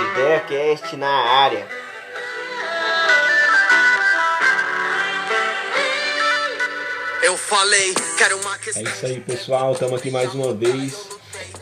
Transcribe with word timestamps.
IdeaCast 0.00 0.96
na 0.96 1.08
área. 1.08 1.66
Eu 7.22 7.36
falei, 7.36 7.94
quero 8.16 8.38
uma 8.38 8.56
É 8.76 8.82
isso 8.82 9.06
aí, 9.06 9.20
pessoal. 9.20 9.72
Estamos 9.72 10.00
aqui 10.00 10.10
mais 10.10 10.34
uma 10.34 10.54
vez 10.54 11.06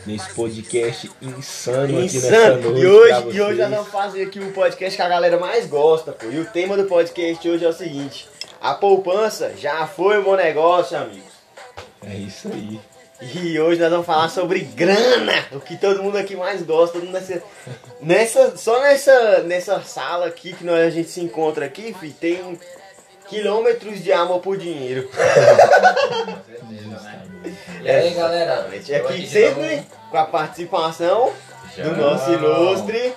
nesse 0.05 0.33
podcast 0.33 1.11
insano, 1.21 1.99
aqui 1.99 2.15
nessa 2.15 2.27
Insano. 2.27 2.61
noite. 2.71 2.81
E 2.81 2.87
hoje, 2.87 3.21
pra 3.21 3.31
e 3.33 3.41
hoje 3.41 3.59
nós 3.61 3.69
vamos 3.71 3.87
fazer 3.89 4.23
aqui 4.23 4.39
o 4.39 4.51
podcast 4.53 4.95
que 4.95 5.01
a 5.01 5.09
galera 5.09 5.37
mais 5.37 5.65
gosta, 5.67 6.13
pô. 6.13 6.27
E 6.27 6.39
o 6.39 6.45
tema 6.45 6.77
do 6.77 6.85
podcast 6.85 7.47
hoje 7.47 7.65
é 7.65 7.69
o 7.69 7.73
seguinte: 7.73 8.29
a 8.61 8.73
poupança 8.73 9.53
já 9.57 9.85
foi 9.85 10.19
um 10.19 10.23
bom 10.23 10.35
negócio, 10.35 10.97
amigos. 10.97 11.33
É 12.05 12.15
isso 12.15 12.47
aí. 12.47 12.79
E 13.21 13.59
hoje 13.59 13.81
nós 13.81 13.89
vamos 13.89 14.05
falar 14.05 14.29
sobre 14.29 14.61
grana, 14.61 15.33
o 15.51 15.59
que 15.59 15.75
todo 15.77 16.01
mundo 16.01 16.17
aqui 16.17 16.37
mais 16.37 16.61
gosta, 16.63 16.99
nessa, 16.99 17.43
nessa 18.01 18.57
só 18.57 18.79
nessa 18.81 19.39
nessa 19.43 19.81
sala 19.81 20.27
aqui 20.27 20.53
que 20.53 20.63
nós, 20.63 20.79
a 20.79 20.89
gente 20.89 21.09
se 21.09 21.19
encontra 21.19 21.65
aqui, 21.65 21.93
fi, 21.99 22.11
tem 22.11 22.57
quilômetros 23.27 24.01
de 24.01 24.13
amor 24.13 24.39
por 24.39 24.57
dinheiro. 24.57 25.09
E 27.81 27.89
aí, 27.89 28.13
galera? 28.13 28.69
Eu 28.89 29.07
Aqui 29.07 29.25
sempre 29.25 29.83
com 30.11 30.17
a 30.17 30.25
participação 30.25 31.31
do 31.77 31.95
nosso 31.95 32.29
ilustre 32.29 33.15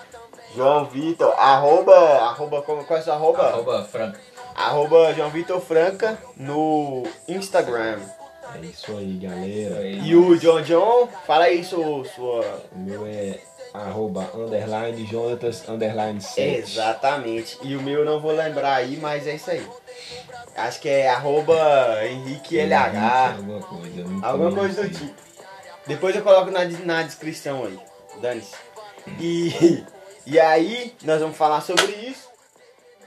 João 0.54 0.84
Vitor, 0.84 1.34
arroba, 1.36 1.94
arroba, 1.94 2.62
como, 2.62 2.84
qual 2.84 2.98
é 2.98 3.02
seu 3.02 3.12
arroba? 3.12 3.42
Arroba 3.42 3.84
Franca. 3.84 4.20
Arroba 4.54 5.12
João 5.14 5.30
Vitor 5.30 5.60
Franca 5.60 6.18
no 6.36 7.02
Instagram. 7.26 7.98
É 8.54 8.66
isso 8.66 8.96
aí, 8.96 9.18
galera. 9.18 9.86
E 9.86 10.14
o 10.14 10.38
John 10.38 10.62
John, 10.62 11.08
fala 11.26 11.44
aí 11.44 11.64
sua, 11.64 12.04
sua 12.04 12.62
O 12.72 12.78
meu 12.78 13.06
é 13.06 13.38
arroba 13.72 14.30
underline 14.34 15.06
Jonatas 15.06 15.66
underline 15.68 16.20
7. 16.20 16.58
Exatamente. 16.58 17.58
E 17.62 17.74
o 17.74 17.82
meu 17.82 18.00
eu 18.00 18.04
não 18.04 18.20
vou 18.20 18.32
lembrar 18.32 18.76
aí, 18.76 18.96
mas 18.96 19.26
é 19.26 19.34
isso 19.34 19.50
aí. 19.50 19.66
Acho 20.54 20.80
que 20.80 20.88
é 20.88 21.08
arroba 21.08 21.56
Henrique 22.04 22.58
LH. 22.58 23.36
Alguma 23.36 23.60
coisa. 23.60 24.04
Alguma 24.22 24.52
coisa 24.52 24.82
do 24.82 24.90
tipo. 24.90 25.14
Depois 25.86 26.14
eu 26.14 26.22
coloco 26.22 26.50
na, 26.50 26.64
na 26.64 27.02
descrição 27.02 27.64
aí. 27.64 27.78
Dane-se. 28.20 28.54
E, 29.18 29.84
e 30.26 30.38
aí, 30.38 30.94
nós 31.02 31.20
vamos 31.20 31.36
falar 31.36 31.60
sobre 31.62 31.92
isso. 31.92 32.30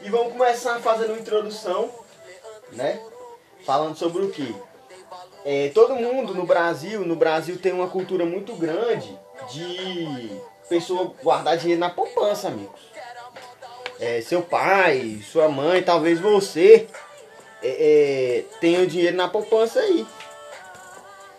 E 0.01 0.09
vamos 0.09 0.33
começar 0.33 0.79
fazendo 0.79 1.11
uma 1.11 1.19
introdução, 1.19 1.89
né? 2.73 2.99
Falando 3.65 3.95
sobre 3.95 4.23
o 4.23 4.29
que? 4.29 4.55
É, 5.45 5.69
todo 5.75 5.95
mundo 5.95 6.33
no 6.33 6.43
Brasil, 6.43 7.05
no 7.05 7.15
Brasil 7.15 7.59
tem 7.59 7.71
uma 7.71 7.87
cultura 7.87 8.25
muito 8.25 8.55
grande 8.55 9.15
de 9.51 10.41
pessoa 10.67 11.13
guardar 11.21 11.55
dinheiro 11.55 11.79
na 11.79 11.91
poupança, 11.91 12.47
amigos. 12.47 12.81
É, 13.99 14.21
seu 14.21 14.41
pai, 14.41 15.21
sua 15.31 15.47
mãe, 15.47 15.83
talvez 15.83 16.19
você 16.19 16.87
é, 17.61 17.67
é, 17.67 18.43
tenha 18.59 18.79
o 18.79 18.87
dinheiro 18.87 19.15
na 19.15 19.27
poupança 19.27 19.79
aí. 19.79 20.07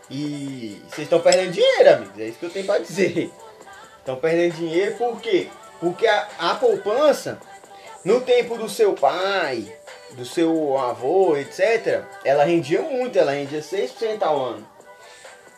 E 0.08 0.80
vocês 0.88 1.06
estão 1.06 1.18
perdendo 1.18 1.50
dinheiro, 1.50 1.94
amigos. 1.94 2.18
É 2.20 2.28
isso 2.28 2.38
que 2.38 2.46
eu 2.46 2.50
tenho 2.50 2.64
pra 2.64 2.78
dizer. 2.78 3.32
Estão 3.98 4.14
perdendo 4.16 4.54
dinheiro 4.54 4.96
por 4.96 5.20
quê? 5.20 5.48
Porque 5.80 6.06
a, 6.06 6.28
a 6.38 6.54
poupança, 6.54 7.40
no 8.04 8.20
tempo 8.20 8.56
do 8.56 8.68
seu 8.68 8.92
pai, 8.94 9.66
do 10.12 10.24
seu 10.24 10.78
avô, 10.78 11.36
etc., 11.36 12.02
ela 12.24 12.44
rendia 12.44 12.82
muito, 12.82 13.18
ela 13.18 13.32
rendia 13.32 13.60
6% 13.60 14.22
ao 14.22 14.42
ano. 14.42 14.68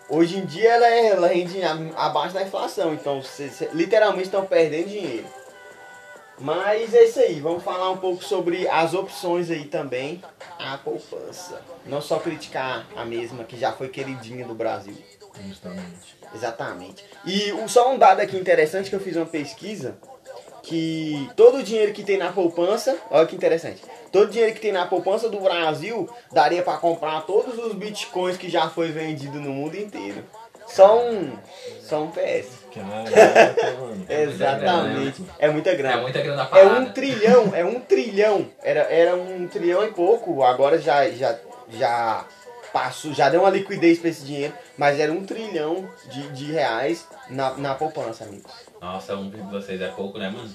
Hoje 0.08 0.38
em 0.38 0.46
dia 0.46 0.72
ela, 0.72 0.86
é, 0.86 1.06
ela 1.08 1.28
rende 1.28 1.60
abaixo 1.94 2.34
da 2.34 2.42
inflação, 2.42 2.94
então 2.94 3.22
vocês 3.22 3.62
literalmente 3.72 4.24
estão 4.24 4.46
perdendo 4.46 4.88
dinheiro. 4.88 5.26
Mas 6.40 6.94
é 6.94 7.04
isso 7.04 7.18
aí, 7.18 7.40
vamos 7.40 7.62
falar 7.62 7.90
um 7.90 7.98
pouco 7.98 8.24
sobre 8.24 8.66
as 8.68 8.94
opções 8.94 9.50
aí 9.50 9.64
também, 9.64 10.22
a 10.58 10.78
poupança. 10.78 11.60
Não 11.84 12.00
só 12.00 12.18
criticar 12.18 12.86
a 12.96 13.04
mesma, 13.04 13.44
que 13.44 13.58
já 13.58 13.72
foi 13.72 13.88
queridinha 13.88 14.46
do 14.46 14.54
Brasil. 14.54 14.96
Justamente. 15.46 16.16
Exatamente. 16.34 17.04
E 17.26 17.52
só 17.68 17.92
um 17.92 17.98
dado 17.98 18.20
aqui 18.20 18.36
interessante 18.36 18.88
que 18.88 18.96
eu 18.96 19.00
fiz 19.00 19.16
uma 19.16 19.26
pesquisa 19.26 19.98
que 20.62 21.30
todo 21.34 21.58
o 21.58 21.62
dinheiro 21.62 21.92
que 21.92 22.04
tem 22.04 22.18
na 22.18 22.32
poupança, 22.32 22.96
olha 23.10 23.26
que 23.26 23.34
interessante. 23.34 23.82
Todo 24.10 24.28
o 24.28 24.30
dinheiro 24.30 24.54
que 24.54 24.60
tem 24.60 24.72
na 24.72 24.86
poupança 24.86 25.28
do 25.28 25.40
Brasil 25.40 26.08
daria 26.32 26.62
para 26.62 26.78
comprar 26.78 27.22
todos 27.22 27.58
os 27.58 27.72
bitcoins 27.74 28.36
que 28.36 28.48
já 28.48 28.68
foi 28.68 28.90
vendido 28.90 29.40
no 29.40 29.50
mundo 29.50 29.76
inteiro. 29.76 30.24
Só 30.66 31.00
um, 31.02 31.32
só 31.82 32.02
um 32.02 32.10
PS. 32.10 32.48
Caraca, 32.74 33.70
mano. 33.80 34.04
Exatamente. 34.08 35.24
É 35.38 35.48
muita 35.48 35.70
É 35.70 35.74
grana. 35.74 36.02
muita 36.02 36.20
grana 36.20 36.48
É 36.52 36.64
um 36.66 36.92
trilhão, 36.92 37.52
é 37.54 37.64
um 37.64 37.80
trilhão. 37.80 38.46
Era, 38.62 38.80
era 38.80 39.16
um 39.16 39.48
trilhão 39.48 39.82
e 39.84 39.92
pouco, 39.92 40.42
agora 40.42 40.78
já, 40.78 41.08
já, 41.10 41.38
já 41.70 42.24
passou, 42.70 43.14
já 43.14 43.30
deu 43.30 43.40
uma 43.40 43.50
liquidez 43.50 43.98
para 43.98 44.10
esse 44.10 44.24
dinheiro, 44.24 44.52
mas 44.76 45.00
era 45.00 45.10
um 45.10 45.24
trilhão 45.24 45.88
de, 46.10 46.28
de 46.32 46.52
reais 46.52 47.06
na, 47.30 47.54
na 47.56 47.74
poupança, 47.74 48.24
amigos. 48.24 48.52
Nossa, 48.80 49.14
1,6 49.14 49.80
é 49.80 49.88
pouco, 49.88 50.18
né, 50.18 50.28
mano? 50.28 50.50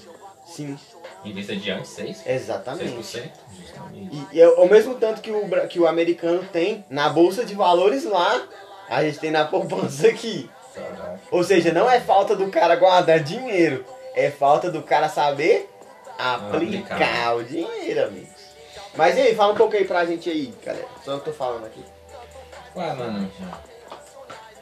Sim, 0.46 0.78
Em 1.24 1.32
vista 1.32 1.56
de 1.56 1.70
antes, 1.70 1.90
6? 1.90 2.22
exatamente. 2.26 2.90
6%? 2.96 3.30
Justamente. 3.58 4.16
E, 4.32 4.36
e 4.36 4.40
é 4.40 4.48
o 4.48 4.68
mesmo 4.68 4.94
tanto 4.96 5.20
que 5.20 5.30
o, 5.30 5.48
que 5.68 5.80
o 5.80 5.86
americano 5.86 6.44
tem 6.52 6.84
na 6.90 7.08
bolsa 7.08 7.44
de 7.44 7.54
valores 7.54 8.04
lá, 8.04 8.42
a 8.88 9.02
gente 9.02 9.18
tem 9.18 9.30
na 9.30 9.44
poupança 9.44 10.08
aqui. 10.08 10.50
Caraca. 10.74 11.20
Ou 11.30 11.42
seja, 11.44 11.72
não 11.72 11.90
é 11.90 12.00
falta 12.00 12.34
do 12.36 12.50
cara 12.50 12.76
guardar 12.76 13.20
dinheiro, 13.20 13.84
é 14.14 14.30
falta 14.30 14.70
do 14.70 14.82
cara 14.82 15.08
saber 15.08 15.70
aplicar, 16.18 16.94
Aplicar. 16.94 17.36
o 17.36 17.44
dinheiro, 17.44 18.04
amigos. 18.04 18.28
Mas 18.96 19.16
e 19.16 19.20
aí, 19.22 19.34
fala 19.34 19.52
um 19.52 19.56
pouco 19.56 19.74
aí 19.74 19.84
pra 19.84 20.04
gente 20.04 20.30
aí, 20.30 20.52
galera. 20.64 20.86
Só 21.04 21.12
eu 21.12 21.20
tô 21.20 21.32
falando 21.32 21.64
aqui. 21.66 21.82
Ué, 22.76 22.92
mano. 22.92 23.30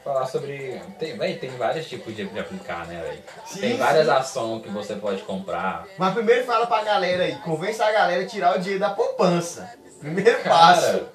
Falar 0.05 0.27
sobre. 0.27 0.81
Tem, 0.99 1.17
véi, 1.17 1.37
tem 1.37 1.51
vários 1.51 1.87
tipos 1.89 2.15
de, 2.17 2.25
de 2.27 2.39
aplicar, 2.41 2.87
né, 2.87 3.01
velho? 3.01 3.23
Sim, 3.47 3.61
Tem 3.61 3.77
várias 3.77 4.07
sim. 4.07 4.13
ações 4.13 4.63
que 4.63 4.69
você 4.69 4.97
pode 4.97 5.23
comprar. 5.23 5.87
Mas 5.97 6.13
primeiro 6.13 6.45
fala 6.45 6.67
pra 6.67 6.83
galera 6.83 7.23
aí, 7.25 7.37
convença 7.37 7.85
a 7.87 7.93
galera 7.93 8.23
a 8.23 8.27
tirar 8.27 8.57
o 8.57 8.59
dinheiro 8.59 8.81
da 8.81 8.91
poupança. 8.91 9.73
Primeiro 10.01 10.43
Cara, 10.43 10.49
passo. 10.75 11.09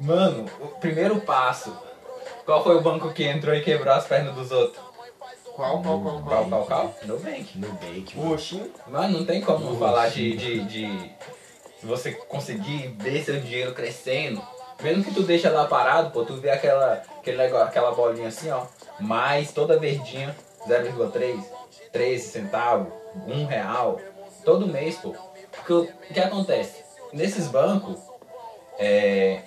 mano, 0.00 0.50
o 0.60 0.66
primeiro 0.80 1.20
passo. 1.20 1.76
Qual 2.44 2.62
foi 2.64 2.76
o 2.76 2.80
banco 2.80 3.12
que 3.12 3.24
entrou 3.24 3.54
e 3.54 3.62
quebrou 3.62 3.94
as 3.94 4.06
pernas 4.06 4.34
dos 4.34 4.50
outros? 4.50 4.84
Qual, 5.54 5.80
qual, 5.80 6.00
qual, 6.02 6.22
Qual, 6.22 6.44
qual, 6.48 6.66
qual? 6.66 6.94
Nubank. 7.04 7.58
Nubank, 7.58 8.18
O 8.18 8.90
mano. 8.90 9.18
Não 9.20 9.24
tem 9.24 9.40
como 9.40 9.64
Nossa. 9.66 9.78
falar 9.78 10.08
de, 10.10 10.36
de, 10.36 10.64
de 10.64 11.10
você 11.82 12.12
conseguir 12.12 12.88
ver 12.98 13.24
seu 13.24 13.40
dinheiro 13.40 13.72
crescendo. 13.72 14.42
Mesmo 14.82 15.02
que 15.02 15.14
tu 15.14 15.22
deixa 15.22 15.50
lá 15.50 15.66
parado, 15.66 16.10
pô, 16.10 16.24
tu 16.24 16.34
vê 16.34 16.50
aquela, 16.50 17.02
aquele 17.18 17.38
negócio, 17.38 17.66
aquela 17.66 17.92
bolinha 17.92 18.28
assim, 18.28 18.50
ó, 18.50 18.66
mais 19.00 19.50
toda 19.52 19.78
verdinha, 19.78 20.36
0,3, 20.68 21.42
13 21.92 22.28
centavos, 22.28 22.92
1 23.26 23.46
real, 23.46 24.00
todo 24.44 24.66
mês, 24.66 24.96
pô. 24.96 25.14
Porque 25.50 25.72
o 25.72 25.86
que 26.12 26.20
acontece? 26.20 26.84
Nesses 27.12 27.48
bancos, 27.48 27.98
é, 28.78 29.40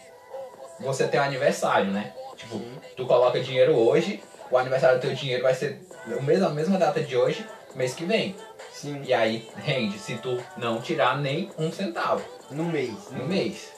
você 0.79 1.07
tem 1.07 1.19
um 1.19 1.23
aniversário, 1.23 1.91
né? 1.91 2.13
Tipo, 2.35 2.59
tu 2.97 3.05
coloca 3.05 3.39
dinheiro 3.39 3.75
hoje, 3.75 4.23
o 4.49 4.57
aniversário 4.57 4.97
do 4.97 5.01
teu 5.01 5.13
dinheiro 5.13 5.43
vai 5.43 5.53
ser 5.53 5.79
o 6.07 6.23
mesmo, 6.23 6.47
a 6.47 6.49
mesma 6.49 6.77
data 6.77 7.01
de 7.01 7.15
hoje, 7.15 7.45
mês 7.75 7.93
que 7.93 8.03
vem. 8.03 8.35
Sim. 8.73 9.03
E 9.03 9.13
aí 9.13 9.47
rende 9.57 9.99
se 9.99 10.15
tu 10.17 10.41
não 10.57 10.81
tirar 10.81 11.17
nem 11.17 11.51
um 11.57 11.71
centavo 11.71 12.38
No 12.51 12.63
mês. 12.65 12.93
no 13.11 13.25
mês. 13.25 13.71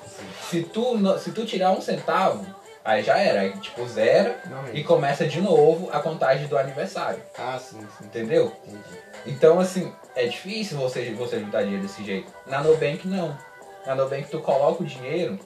Se 0.49 0.63
tu, 0.63 0.97
se 1.19 1.31
tu 1.31 1.45
tirar 1.45 1.71
um 1.71 1.81
centavo, 1.81 2.45
aí 2.83 3.03
já 3.03 3.17
era. 3.17 3.41
Aí 3.41 3.57
tipo 3.59 3.87
zero 3.87 4.33
e 4.67 4.67
rende. 4.67 4.83
começa 4.83 5.27
de 5.27 5.41
novo 5.41 5.89
a 5.91 5.99
contagem 5.99 6.47
do 6.47 6.57
aniversário. 6.57 7.21
Ah, 7.38 7.59
sim, 7.59 7.79
sim. 7.97 8.06
Entendeu? 8.06 8.51
Entendi. 8.65 9.00
Então 9.25 9.59
assim, 9.59 9.94
é 10.15 10.25
difícil 10.25 10.77
você, 10.77 11.12
você 11.12 11.39
juntar 11.39 11.63
dinheiro 11.63 11.83
desse 11.83 12.03
jeito. 12.03 12.31
Na 12.47 12.63
Nubank 12.63 13.07
não. 13.07 13.38
Na 13.85 13.95
Nubank 13.95 14.29
tu 14.29 14.39
coloca 14.39 14.83
o 14.83 14.85
dinheiro, 14.85 15.39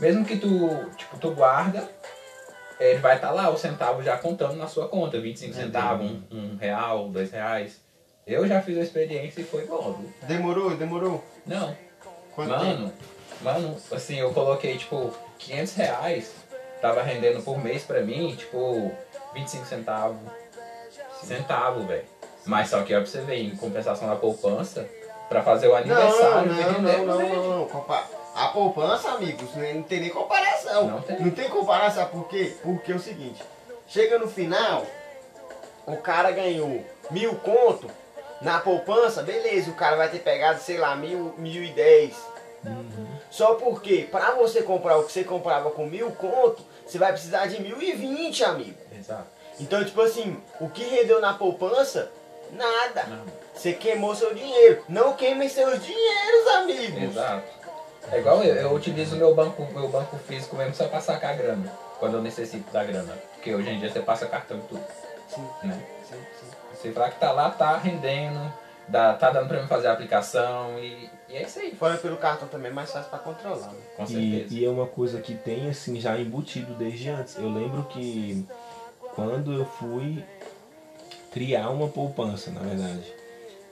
mesmo 0.00 0.24
que 0.24 0.36
tu, 0.36 0.90
tipo, 0.96 1.18
tu 1.18 1.30
guarda, 1.32 1.88
ele 2.78 2.98
vai 2.98 3.16
estar 3.16 3.30
lá 3.30 3.48
o 3.50 3.56
centavo 3.56 4.02
já 4.02 4.16
contando 4.18 4.56
na 4.56 4.66
sua 4.66 4.88
conta. 4.88 5.20
25 5.20 5.54
centavos, 5.54 6.10
um, 6.10 6.22
um 6.32 6.56
real, 6.56 7.08
dois 7.08 7.30
reais. 7.30 7.80
Eu 8.26 8.46
já 8.46 8.60
fiz 8.60 8.76
a 8.76 8.82
experiência 8.82 9.40
e 9.40 9.44
foi 9.44 9.66
bom? 9.66 10.04
Demorou, 10.22 10.76
demorou. 10.76 11.24
Não, 11.46 11.76
Quanto 12.36 12.50
tempo? 12.50 12.62
Mano, 12.62 12.92
mano, 13.40 13.76
assim, 13.90 14.16
eu 14.20 14.32
coloquei, 14.32 14.76
tipo, 14.78 15.12
500 15.38 15.74
reais, 15.74 16.30
tava 16.80 17.02
rendendo 17.02 17.42
por 17.42 17.58
mês 17.58 17.82
pra 17.82 18.00
mim, 18.02 18.36
tipo, 18.36 18.92
25 19.34 19.66
centavos, 19.66 20.16
centavo, 21.24 21.86
velho. 21.86 22.04
Mas 22.44 22.70
só 22.70 22.82
que, 22.82 22.94
ó, 22.94 22.98
pra 23.00 23.06
você 23.06 23.20
ver, 23.22 23.38
em 23.42 23.56
compensação 23.56 24.08
da 24.08 24.14
poupança, 24.16 24.88
pra 25.28 25.42
fazer 25.42 25.66
o 25.66 25.70
Não, 25.70 25.76
aniversário, 25.78 26.52
não, 26.52 26.72
não, 26.72 27.04
não, 27.06 27.18
né? 27.18 27.28
não, 27.34 27.58
não. 27.60 27.66
Compa- 27.68 28.04
A 28.36 28.48
poupança, 28.48 29.08
amigos, 29.12 29.50
né, 29.54 29.72
não 29.72 29.82
tem 29.82 29.98
nem 30.00 30.10
comparação. 30.10 30.86
Não 30.88 31.00
tem. 31.00 31.18
Não 31.20 31.30
tem 31.30 31.48
comparação, 31.48 32.06
por 32.08 32.28
quê? 32.28 32.54
Porque 32.62 32.92
é 32.92 32.94
o 32.94 33.00
seguinte, 33.00 33.42
chega 33.88 34.18
no 34.18 34.28
final, 34.28 34.84
o 35.86 35.96
cara 35.96 36.30
ganhou 36.30 36.84
mil 37.10 37.34
conto, 37.36 37.90
Na 38.40 38.60
poupança, 38.60 39.22
beleza, 39.22 39.70
o 39.70 39.74
cara 39.74 39.96
vai 39.96 40.08
ter 40.08 40.18
pegado, 40.18 40.60
sei 40.60 40.76
lá, 40.76 40.94
mil, 40.94 41.34
mil 41.38 41.62
e 41.64 41.72
dez. 41.72 42.14
Só 43.30 43.54
porque, 43.54 44.08
pra 44.10 44.32
você 44.32 44.62
comprar 44.62 44.98
o 44.98 45.04
que 45.04 45.12
você 45.12 45.24
comprava 45.24 45.70
com 45.70 45.86
mil 45.86 46.10
conto, 46.12 46.62
você 46.86 46.98
vai 46.98 47.12
precisar 47.12 47.46
de 47.46 47.60
mil 47.60 47.80
e 47.80 47.92
vinte, 47.92 48.44
amigo. 48.44 48.78
Exato. 48.96 49.26
Então, 49.58 49.84
tipo 49.84 50.00
assim, 50.02 50.36
o 50.60 50.68
que 50.68 50.84
rendeu 50.84 51.20
na 51.20 51.34
poupança, 51.34 52.10
nada. 52.52 53.04
Não. 53.04 53.24
Você 53.54 53.72
queimou 53.72 54.14
seu 54.14 54.34
dinheiro. 54.34 54.84
Não 54.88 55.14
queimem 55.14 55.48
seus 55.48 55.82
dinheiros, 55.82 56.46
amigos. 56.56 57.02
Exato. 57.02 57.56
É 58.12 58.18
igual 58.18 58.42
eu, 58.44 58.54
eu 58.54 58.72
utilizo 58.72 59.16
meu 59.16 59.34
banco, 59.34 59.66
meu 59.72 59.88
banco 59.88 60.16
físico 60.18 60.56
mesmo 60.56 60.74
só 60.74 60.86
pra 60.88 61.00
sacar 61.00 61.36
grana. 61.36 61.72
Quando 61.98 62.18
eu 62.18 62.22
necessito 62.22 62.70
da 62.70 62.84
grana. 62.84 63.16
Porque 63.34 63.54
hoje 63.54 63.70
em 63.70 63.80
dia 63.80 63.90
você 63.90 64.00
passa 64.00 64.26
cartão 64.26 64.58
e 64.58 64.60
tudo. 64.62 64.84
Sim, 65.28 65.48
Né? 65.64 65.82
Você 66.86 66.92
fala 66.92 67.10
que 67.10 67.18
tá 67.18 67.32
lá, 67.32 67.50
tá 67.50 67.76
rendendo, 67.76 68.52
dá, 68.88 69.14
tá 69.14 69.30
dando 69.30 69.48
pra 69.48 69.60
mim 69.60 69.66
fazer 69.66 69.88
a 69.88 69.92
aplicação 69.92 70.78
e, 70.78 71.10
e 71.28 71.36
é 71.36 71.42
isso 71.42 71.58
aí. 71.58 71.74
Fora 71.74 71.96
pelo 71.98 72.16
cartão 72.16 72.46
também 72.48 72.70
é 72.70 72.74
mais 72.74 72.92
fácil 72.92 73.10
pra 73.10 73.18
controlar, 73.18 73.68
né? 73.72 73.78
Com 73.96 74.04
E, 74.04 74.06
certeza. 74.06 74.54
e 74.54 74.64
é 74.64 74.68
uma 74.70 74.86
coisa 74.86 75.20
que 75.20 75.34
tem 75.34 75.68
assim 75.68 75.98
já 76.00 76.16
embutido 76.18 76.74
desde 76.74 77.08
antes. 77.10 77.36
Eu 77.36 77.48
lembro 77.52 77.82
que 77.84 78.46
quando 79.14 79.52
eu 79.52 79.64
fui 79.64 80.22
criar 81.32 81.70
uma 81.70 81.88
poupança, 81.88 82.50
na 82.50 82.60
verdade. 82.60 83.12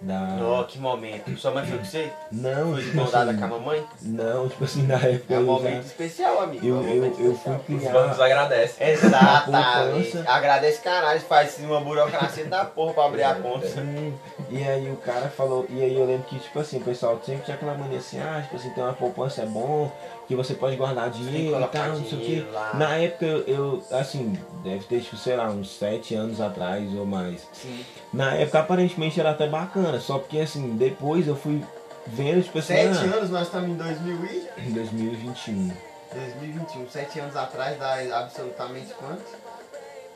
Da... 0.05 0.37
Ó, 0.43 0.65
que 0.65 0.79
momento. 0.79 1.35
Sua 1.39 1.51
mãe 1.51 1.65
foi 1.65 1.79
com 1.79 1.85
você? 1.85 2.13
Não, 2.31 2.73
Foi 2.73 2.81
de 2.83 2.85
tipo 2.91 2.97
mão 2.99 3.11
dada 3.11 3.31
assim, 3.31 3.39
com 3.41 3.45
a 3.47 3.49
mamãe? 3.49 3.87
não, 4.03 4.49
tipo 4.51 4.65
assim, 4.65 4.83
na 4.87 4.97
época 4.97 5.33
É 5.35 5.39
um 5.39 5.41
eu 5.41 5.47
momento 5.47 5.75
já, 5.75 5.81
especial, 5.81 6.43
amigo. 6.43 6.67
eu, 6.67 6.79
é 6.85 6.91
eu, 6.91 7.05
eu 7.05 7.33
especial. 7.33 7.61
fui 7.67 7.75
Os 7.77 7.81
criar. 7.81 7.93
bancos 7.95 8.21
agradecem. 8.21 8.89
Exatamente. 8.91 10.19
Agradece 10.27 10.81
caralho, 10.83 11.21
faz 11.21 11.59
uma 11.61 11.81
burocracia 11.81 12.45
da 12.45 12.65
porra 12.67 12.93
pra 12.93 13.05
abrir 13.07 13.23
a 13.23 13.35
conta. 13.37 13.67
Sim, 13.67 14.15
e 14.55 14.63
aí 14.63 14.89
o 14.89 14.97
cara 14.99 15.29
falou, 15.29 15.67
e 15.69 15.83
aí 15.83 15.99
eu 15.99 16.07
lembro 16.07 16.29
que, 16.29 16.39
tipo 16.39 16.61
assim, 16.61 16.77
o 16.77 16.81
pessoal 16.81 17.21
sempre 17.27 17.45
tinha 17.45 17.57
aquela 17.57 17.75
mania 17.75 17.99
assim, 17.99 18.21
ah, 18.21 18.41
tipo 18.41 18.55
assim, 18.55 18.71
ter 18.71 18.83
uma 18.83 18.93
poupança 18.93 19.43
é 19.43 19.47
bom, 19.47 19.91
que 20.29 20.37
você 20.37 20.55
pode 20.55 20.77
guardar 20.77 21.11
tem 21.11 21.25
que 21.25 21.29
dinheiro 21.29 21.61
e 21.61 21.67
tal, 21.67 21.89
não 21.89 22.05
sei 22.05 22.41
o 22.43 22.53
lá. 22.53 22.73
Na 22.75 22.97
época 22.97 23.27
eu, 23.27 23.43
eu, 23.49 23.83
assim, 23.91 24.39
deve 24.63 24.85
ter, 24.85 25.01
tipo, 25.01 25.17
sei 25.17 25.35
lá, 25.35 25.51
uns 25.51 25.77
sete 25.77 26.15
anos 26.15 26.41
atrás 26.41 26.89
ou 26.95 27.05
mais. 27.05 27.49
Sim. 27.53 27.85
Na 28.13 28.37
época 28.37 28.61
aparentemente 28.61 29.19
era 29.19 29.33
até 29.33 29.49
bacana, 29.49 29.99
só 29.99 30.21
porque 30.21 30.39
assim, 30.39 30.77
depois 30.77 31.27
eu 31.27 31.35
fui 31.35 31.61
vendo, 32.07 32.41
tipo 32.45 32.57
assim, 32.57 32.75
Sete 32.75 32.99
ah, 32.99 33.17
anos, 33.17 33.31
nós 33.31 33.49
estamos 33.49 33.71
em 33.71 33.75
2000 33.75 34.25
e... 34.25 34.69
em 34.69 34.71
2021. 34.71 35.73
2021. 36.15 36.91
Sete 36.91 37.19
anos 37.19 37.35
atrás 37.35 37.77
dá 37.77 38.21
absolutamente 38.21 38.95
quanto? 38.95 39.25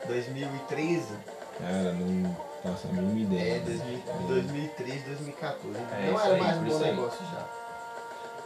2013. 0.07 1.07
Cara, 1.59 1.91
não 1.91 2.48
faço 2.63 2.87
a 2.87 2.93
mínima 2.93 3.19
ideia. 3.35 3.55
É, 3.55 3.59
2000, 3.59 3.99
2013, 4.27 4.99
2014. 5.05 5.77
É, 5.77 6.11
Não 6.11 6.19
era 6.19 6.33
aí, 6.33 6.41
mais 6.41 6.57
um 6.57 6.63
bom 6.65 6.79
negócio 6.79 7.25
já. 7.31 7.45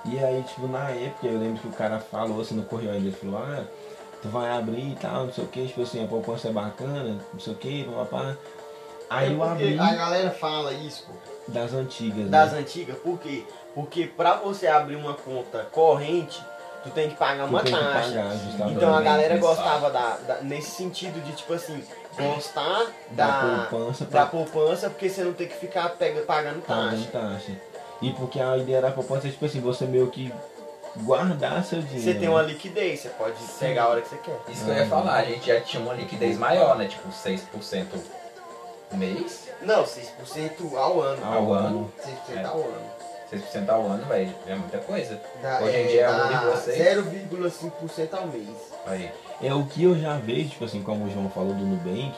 E 0.06 0.20
aí, 0.24 0.44
tipo, 0.44 0.68
na 0.68 0.90
época 0.90 1.28
eu 1.28 1.40
lembro 1.40 1.62
que 1.62 1.68
o 1.68 1.72
cara 1.72 2.00
falou 2.00 2.42
assim 2.42 2.56
no 2.56 2.64
correio 2.64 2.92
ainda, 2.92 3.08
ele 3.08 3.16
falou, 3.16 3.38
ah, 3.38 3.64
tu 4.22 4.28
vai 4.30 4.50
abrir 4.52 4.92
e 4.92 4.96
tal, 4.96 5.26
não 5.28 5.34
sei 5.34 5.44
o 5.44 5.48
que, 5.48 5.66
tipo 5.68 5.82
assim, 5.82 6.04
a 6.04 6.08
poupança 6.08 6.50
é 6.50 6.52
bacana, 6.52 7.18
não 7.32 7.40
sei 7.40 7.54
o 7.54 7.56
que, 7.56 7.84
papapá. 7.86 8.36
Aí 9.10 9.30
É 9.30 9.34
eu 9.34 9.44
abri 9.44 9.80
A 9.80 9.94
galera 9.94 10.32
fala 10.32 10.74
isso, 10.74 11.06
pô, 11.08 11.14
das 11.52 11.74
antigas, 11.74 12.30
das 12.30 12.52
né? 12.52 12.60
antigas, 12.60 12.98
por 12.98 13.18
quê? 13.20 13.46
Porque 13.74 14.06
pra 14.06 14.36
você 14.36 14.68
abrir 14.68 14.96
uma 14.98 15.14
conta 15.14 15.68
corrente, 15.72 16.44
tu 16.84 16.90
tem 16.90 17.10
que 17.10 17.16
pagar 17.16 17.46
Tu 17.46 17.50
uma 17.50 17.64
tem 17.64 17.74
que 17.74 17.80
taxa. 17.80 18.10
pagar. 18.10 18.72
Então 18.72 18.94
a 18.96 19.02
galera 19.02 19.38
gostava 19.38 19.90
da, 19.90 20.18
da- 20.18 20.42
nesse 20.42 20.72
sentido 20.72 21.24
de 21.24 21.32
tipo 21.34 21.54
assim, 21.54 21.82
gostar 22.16 22.86
Da 23.12 23.28
da, 23.28 23.68
poupança 23.70 24.06
da 24.06 24.12
pra 24.12 24.26
poupança 24.28 24.90
porque 24.90 25.10
você 25.10 25.24
não 25.24 25.34
tem 25.34 25.48
que 25.48 25.56
ficar 25.56 25.90
pega, 25.90 26.22
pagando 26.22 26.62
pagando 26.62 27.06
taxa. 27.12 27.30
taxa. 27.34 27.52
E 28.02 28.12
porque 28.14 28.40
a 28.40 28.58
ideia 28.58 28.82
da 28.82 28.92
poupança 28.92 29.28
é, 29.28 29.32
tipo 29.32 29.46
assim, 29.46 29.60
você 29.62 29.86
meio 29.86 30.08
que 30.12 30.32
guardar 30.98 31.64
seu 31.64 31.82
dinheiro. 31.82 32.04
Você 32.04 32.14
tem 32.14 32.28
uma 32.30 32.42
liquidez, 32.42 33.00
você 33.00 33.10
pode 33.10 33.36
pegar 33.60 33.84
a 33.84 33.90
hora 33.90 34.02
que 34.02 34.10
você 34.10 34.18
quer. 34.18 34.38
Isso 34.50 34.66
que 34.66 34.72
eu 34.72 34.76
ia 34.76 34.86
falar, 34.88 35.14
a 35.16 35.24
gente 35.26 35.48
já 35.48 35.60
tinha 35.62 35.82
uma 35.82 35.94
liquidez 35.94 36.38
maior, 36.38 36.78
né? 36.78 36.88
Tipo 36.88 37.10
6% 37.10 37.86
mês, 38.92 39.50
Não, 39.62 39.84
6% 39.84 40.76
ao 40.76 41.02
ano. 41.02 41.26
Ao 41.26 41.34
ao 41.34 41.54
ano. 41.54 41.68
ano. 41.68 41.94
6% 42.30 42.38
É. 42.38 42.44
ao 42.46 42.60
ano. 42.60 42.92
6% 43.34 43.70
ao 43.70 43.86
ano, 43.86 44.06
velho, 44.06 44.34
é 44.48 44.56
muita 44.56 44.78
coisa. 44.80 45.20
Dá, 45.42 45.60
Hoje 45.62 45.78
em 45.78 45.84
é, 45.84 45.88
dia 45.88 46.02
é 46.02 46.08
dá 46.08 46.54
1,6. 46.56 47.04
0,5% 47.12 48.14
ao 48.14 48.28
mês. 48.28 48.48
Aí. 48.86 49.12
É 49.42 49.54
o 49.54 49.66
que 49.66 49.84
eu 49.84 49.98
já 49.98 50.18
vejo, 50.18 50.50
tipo 50.50 50.66
assim, 50.66 50.82
como 50.82 51.06
o 51.06 51.12
João 51.12 51.30
falou 51.30 51.54
do 51.54 51.66
Nubank, 51.66 52.16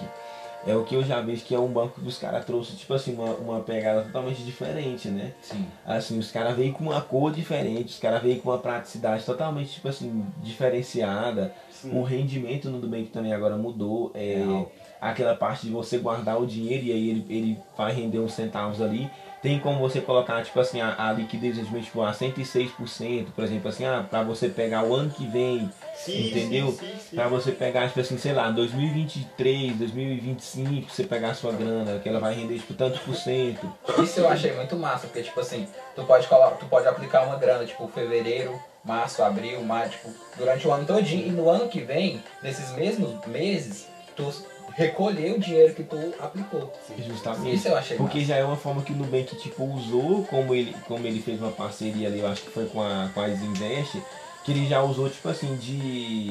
é 0.67 0.75
o 0.75 0.83
que 0.83 0.95
eu 0.95 1.03
já 1.03 1.21
vejo 1.21 1.43
que 1.45 1.53
é 1.53 1.59
um 1.59 1.67
banco 1.67 2.01
que 2.01 2.07
os 2.07 2.17
caras 2.17 2.43
trouxeram, 2.43 2.77
tipo 2.77 2.93
assim, 2.93 3.13
uma, 3.13 3.35
uma 3.35 3.59
pegada 3.59 4.01
totalmente 4.01 4.41
diferente, 4.43 5.09
né? 5.09 5.31
Sim. 5.41 5.67
Assim, 5.85 6.17
os 6.17 6.31
caras 6.31 6.55
veio 6.55 6.73
com 6.73 6.85
uma 6.85 7.01
cor 7.01 7.31
diferente, 7.31 7.93
os 7.93 7.99
caras 7.99 8.21
veio 8.23 8.41
com 8.41 8.49
uma 8.49 8.57
praticidade 8.57 9.23
totalmente, 9.23 9.73
tipo 9.73 9.87
assim, 9.87 10.25
diferenciada. 10.41 11.53
Sim. 11.69 11.95
O 11.95 12.01
rendimento 12.01 12.69
no 12.69 12.79
Nubank 12.79 13.09
também 13.09 13.31
agora 13.31 13.55
mudou. 13.55 14.11
É, 14.15 14.43
Real. 14.43 14.71
aquela 14.99 15.35
parte 15.35 15.67
de 15.67 15.71
você 15.71 15.99
guardar 15.99 16.41
o 16.41 16.47
dinheiro 16.47 16.85
e 16.85 16.91
aí 16.91 17.09
ele, 17.11 17.25
ele 17.29 17.59
vai 17.77 17.93
render 17.93 18.17
uns 18.17 18.33
centavos 18.33 18.81
ali. 18.81 19.09
Tem 19.45 19.59
como 19.59 19.77
você 19.79 20.01
colocar, 20.01 20.43
tipo 20.43 20.59
assim, 20.59 20.81
a, 20.81 21.09
a 21.09 21.13
liquidez 21.13 21.55
de 21.55 21.81
tipo, 21.83 22.01
a 22.01 22.11
106%, 22.11 23.27
por 23.35 23.43
exemplo, 23.43 23.69
assim, 23.69 23.85
ah, 23.85 24.03
pra 24.09 24.23
você 24.23 24.49
pegar 24.49 24.83
o 24.83 24.95
ano 24.95 25.11
que 25.11 25.23
vem, 25.27 25.69
Sim, 25.93 26.23
entendeu? 26.23 26.75
Pra 27.13 27.27
você 27.27 27.51
pegar, 27.51 27.87
tipo 27.87 27.99
assim, 27.99 28.17
sei 28.17 28.33
lá, 28.33 28.49
2023, 28.49 29.75
2025, 29.77 30.89
você 30.89 31.03
pegar 31.03 31.29
a 31.29 31.33
sua 31.35 31.51
grana, 31.51 31.99
que 31.99 32.09
ela 32.09 32.19
vai 32.19 32.33
render, 32.33 32.57
tipo, 32.57 32.73
tantos 32.73 32.99
por 33.01 33.15
cento. 33.15 33.71
Isso 34.01 34.19
eu 34.19 34.27
achei 34.27 34.51
muito 34.53 34.75
massa, 34.75 35.05
porque 35.05 35.21
tipo 35.21 35.39
assim, 35.39 35.67
tu 35.95 36.03
pode, 36.05 36.27
colo- 36.27 36.57
tu 36.59 36.65
pode 36.65 36.87
aplicar 36.87 37.23
uma 37.27 37.35
grana, 37.35 37.65
tipo, 37.67 37.87
fevereiro, 37.87 38.59
março, 38.83 39.21
abril, 39.21 39.61
maio, 39.63 39.91
tipo, 39.91 40.09
durante 40.37 40.67
o 40.67 40.71
ano 40.71 40.85
todinho. 40.87 41.27
E 41.27 41.29
no 41.29 41.47
ano 41.51 41.67
que 41.69 41.81
vem, 41.81 42.19
nesses 42.41 42.71
mesmos 42.71 43.13
meses, 43.27 43.87
tu 44.15 44.33
recolher 44.75 45.33
o 45.35 45.39
dinheiro 45.39 45.73
que 45.73 45.83
tu 45.83 45.97
aplicou. 46.19 46.71
Justamente. 46.99 47.55
Isso 47.55 47.67
eu 47.69 47.77
achei 47.77 47.97
Porque 47.97 48.19
massa. 48.19 48.29
já 48.29 48.35
é 48.37 48.43
uma 48.43 48.57
forma 48.57 48.81
que 48.81 48.91
o 48.93 48.95
Nubank, 48.95 49.35
tipo, 49.37 49.63
usou, 49.63 50.23
como 50.25 50.53
ele, 50.53 50.75
como 50.87 51.07
ele 51.07 51.21
fez 51.21 51.41
uma 51.41 51.51
parceria 51.51 52.07
ali, 52.07 52.19
eu 52.19 52.27
acho 52.27 52.41
que 52.43 52.51
foi 52.51 52.65
com 52.67 52.81
a, 52.81 53.09
com 53.13 53.21
a 53.21 53.27
Isinvest, 53.29 54.01
que 54.43 54.51
ele 54.51 54.67
já 54.67 54.83
usou, 54.83 55.09
tipo 55.09 55.27
assim, 55.29 55.55
de... 55.55 56.29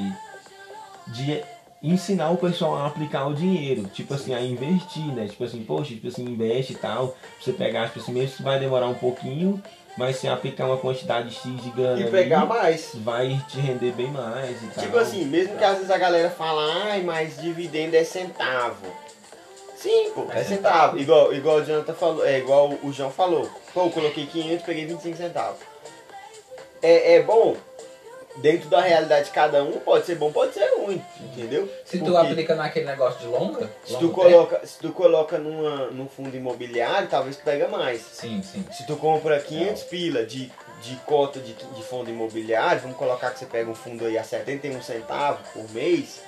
de 1.08 1.42
ensinar 1.82 2.30
o 2.30 2.38
pessoal 2.38 2.76
a 2.76 2.86
aplicar 2.86 3.26
o 3.26 3.34
dinheiro, 3.34 3.84
tipo 3.92 4.14
assim, 4.14 4.32
a 4.32 4.40
investir, 4.40 5.04
né? 5.14 5.26
Tipo 5.26 5.44
assim, 5.44 5.62
poxa, 5.64 5.90
tipo 5.94 6.08
assim, 6.08 6.24
investe 6.24 6.72
e 6.72 6.76
tal, 6.76 7.08
pra 7.08 7.16
você 7.40 7.52
pegar, 7.52 7.88
tipo 7.88 8.00
assim, 8.00 8.12
mesmo 8.12 8.42
vai 8.42 8.58
demorar 8.58 8.86
um 8.88 8.94
pouquinho, 8.94 9.62
mas 9.96 10.16
se 10.16 10.26
aplicar 10.28 10.66
uma 10.66 10.76
quantidade 10.78 11.34
X 11.34 11.42
de 11.62 11.70
grana 11.70 11.98
E 11.98 12.02
ali, 12.02 12.10
pegar 12.10 12.46
mais. 12.46 12.90
vai 12.94 13.40
te 13.48 13.58
render 13.60 13.92
bem 13.92 14.08
mais 14.08 14.62
e 14.62 14.66
tal. 14.66 14.84
Tipo 14.84 14.98
assim, 14.98 15.24
mesmo 15.24 15.56
que 15.56 15.64
às 15.64 15.76
vezes 15.76 15.90
a 15.90 15.98
galera 15.98 16.30
fala, 16.30 16.62
ai, 16.86 17.02
mas 17.02 17.36
dividendo 17.40 17.94
é 17.96 18.04
centavo. 18.04 18.86
Sim, 19.76 20.12
pô, 20.14 20.26
é 20.30 20.40
É 20.40 20.44
centavo. 20.44 20.98
Igual, 20.98 21.32
igual 21.34 21.56
o 21.58 21.64
Jonathan 21.64 21.94
falou, 21.94 22.26
é 22.26 22.38
igual 22.38 22.72
o 22.82 22.92
João 22.92 23.10
falou. 23.10 23.48
Pô, 23.72 23.84
eu 23.84 23.90
coloquei 23.90 24.26
500, 24.26 24.64
peguei 24.64 24.86
25 24.86 25.16
centavos. 25.16 25.60
É, 26.82 27.14
é 27.16 27.22
bom, 27.22 27.56
dentro 28.36 28.68
da 28.68 28.80
realidade 28.80 29.26
de 29.26 29.30
cada 29.30 29.62
um, 29.62 29.78
pode 29.80 30.06
ser 30.06 30.16
bom, 30.16 30.32
pode 30.32 30.54
ser 30.54 30.66
ruim, 30.76 31.00
entendeu? 31.20 31.68
Se 31.84 31.98
tu 31.98 32.04
Porque 32.06 32.16
aplica 32.26 32.54
naquele 32.54 32.86
negócio 32.86 33.20
de 33.20 33.26
longa, 33.26 33.70
se 33.84 33.92
tu 33.94 34.00
tempo- 34.00 34.12
coloca, 34.14 34.66
se 34.66 34.78
tu 34.78 34.92
coloca 34.92 35.38
numa, 35.38 35.86
num 35.86 36.08
fundo 36.08 36.36
imobiliário, 36.36 37.08
talvez 37.08 37.36
tu 37.36 37.44
pega 37.44 37.68
mais. 37.68 38.00
Sim, 38.02 38.42
sim. 38.42 38.64
Se 38.72 38.86
tu 38.86 38.96
compra 38.96 39.38
500 39.40 39.82
pila 39.84 40.24
de, 40.26 40.50
de 40.82 40.96
cota 41.06 41.38
de, 41.38 41.52
de 41.54 41.82
fundo 41.84 42.10
imobiliário, 42.10 42.82
vamos 42.82 42.96
colocar 42.96 43.30
que 43.30 43.38
você 43.38 43.46
pega 43.46 43.70
um 43.70 43.74
fundo 43.74 44.04
aí 44.04 44.18
a 44.18 44.24
71 44.24 44.82
centavos 44.82 45.46
por 45.52 45.70
mês, 45.72 46.20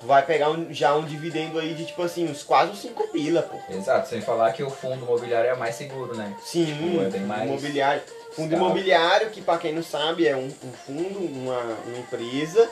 tu 0.00 0.06
vai 0.06 0.24
pegar 0.26 0.50
um- 0.50 0.72
já 0.72 0.94
um 0.96 1.04
dividendo 1.04 1.58
aí 1.60 1.72
de 1.74 1.84
tipo 1.86 2.02
assim, 2.02 2.28
uns 2.28 2.42
quase 2.42 2.72
uns 2.72 2.80
5 2.80 3.06
pila, 3.08 3.42
pô. 3.42 3.56
Exato, 3.72 4.08
sem 4.08 4.20
falar 4.20 4.52
que 4.52 4.62
o 4.62 4.68
fundo 4.70 5.04
imobiliário 5.04 5.50
é 5.50 5.54
mais 5.54 5.76
seguro, 5.76 6.16
né? 6.16 6.34
Sim, 6.44 6.66
Tipo, 6.66 7.16
é 7.16 7.20
mais 7.20 7.48
imobiliário. 7.48 8.02
Fundo 8.34 8.52
estável. 8.54 8.66
imobiliário, 8.66 9.30
que 9.30 9.40
pra 9.40 9.58
quem 9.58 9.72
não 9.72 9.82
sabe, 9.82 10.26
é 10.26 10.36
um, 10.36 10.46
um 10.46 10.72
fundo, 10.86 11.18
uma, 11.20 11.60
uma 11.86 11.98
empresa 11.98 12.68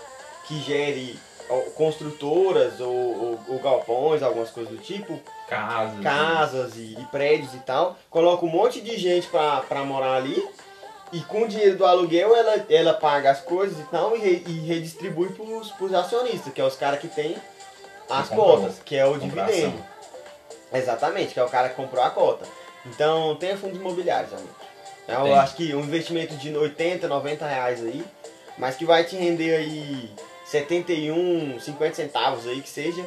que 0.46 0.58
gere 0.60 1.18
construtoras 1.76 2.80
ou, 2.80 2.88
ou- 2.88 3.40
ou 3.48 3.58
galpões, 3.58 4.22
algumas 4.22 4.50
coisas 4.50 4.72
do 4.72 4.78
tipo, 4.82 5.20
Casas. 5.48 6.00
casas 6.02 6.76
e, 6.76 6.96
e 6.98 7.04
prédios 7.10 7.52
e 7.54 7.58
tal, 7.58 7.96
coloca 8.10 8.44
um 8.44 8.48
monte 8.48 8.80
de 8.80 8.96
gente 8.96 9.26
pra, 9.28 9.60
pra 9.60 9.84
morar 9.84 10.14
ali 10.16 10.42
e 11.12 11.20
com 11.20 11.42
o 11.42 11.48
dinheiro 11.48 11.76
do 11.76 11.84
aluguel 11.84 12.34
ela, 12.34 12.64
ela 12.70 12.94
paga 12.94 13.30
as 13.30 13.40
coisas 13.40 13.78
e 13.78 13.82
tal 13.84 14.16
e, 14.16 14.20
re- 14.20 14.44
e 14.46 14.60
redistribui 14.66 15.28
pros, 15.32 15.70
pros 15.72 15.92
acionistas, 15.92 16.52
que 16.52 16.60
é 16.60 16.64
os 16.64 16.76
caras 16.76 17.00
que 17.00 17.08
tem 17.08 17.36
as 18.08 18.28
Que 18.28 18.34
comprou. 18.34 18.56
cotas, 18.58 18.78
que 18.84 18.96
é 18.96 19.04
o 19.06 19.18
Comprar 19.18 19.46
dividendo. 19.46 19.84
Exatamente, 20.72 21.34
que 21.34 21.40
é 21.40 21.44
o 21.44 21.48
cara 21.48 21.68
que 21.68 21.74
comprou 21.74 22.02
a 22.02 22.10
cota. 22.10 22.46
Então 22.86 23.36
tem 23.36 23.56
fundos 23.56 23.78
imobiliários, 23.78 24.32
amigo. 24.32 24.48
Eu 25.08 25.24
Tem. 25.24 25.34
acho 25.38 25.56
que 25.56 25.74
um 25.74 25.80
investimento 25.80 26.34
de 26.36 26.56
80, 26.56 27.08
90 27.08 27.46
reais 27.46 27.80
aí, 27.84 28.04
mas 28.56 28.76
que 28.76 28.84
vai 28.84 29.04
te 29.04 29.16
render 29.16 29.54
aí 29.56 30.10
71, 30.46 31.58
50 31.60 31.94
centavos 31.94 32.46
aí 32.46 32.60
que 32.60 32.68
seja 32.68 33.04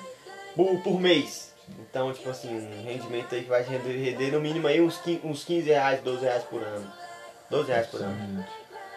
por, 0.56 0.78
por 0.82 1.00
mês. 1.00 1.54
Então, 1.80 2.14
tipo 2.14 2.30
assim, 2.30 2.50
um 2.56 2.84
rendimento 2.84 3.34
aí 3.34 3.44
que 3.44 3.50
vai 3.50 3.64
render, 3.64 3.98
render 3.98 4.32
no 4.32 4.40
mínimo 4.42 4.68
aí 4.68 4.82
uns 4.82 4.98
15, 4.98 5.22
uns 5.24 5.44
15 5.44 5.70
reais, 5.70 6.02
12 6.02 6.24
reais 6.24 6.44
por 6.44 6.62
ano. 6.62 6.92
12 7.50 7.72
reais 7.72 7.88
por 7.88 8.02
ano, 8.02 8.46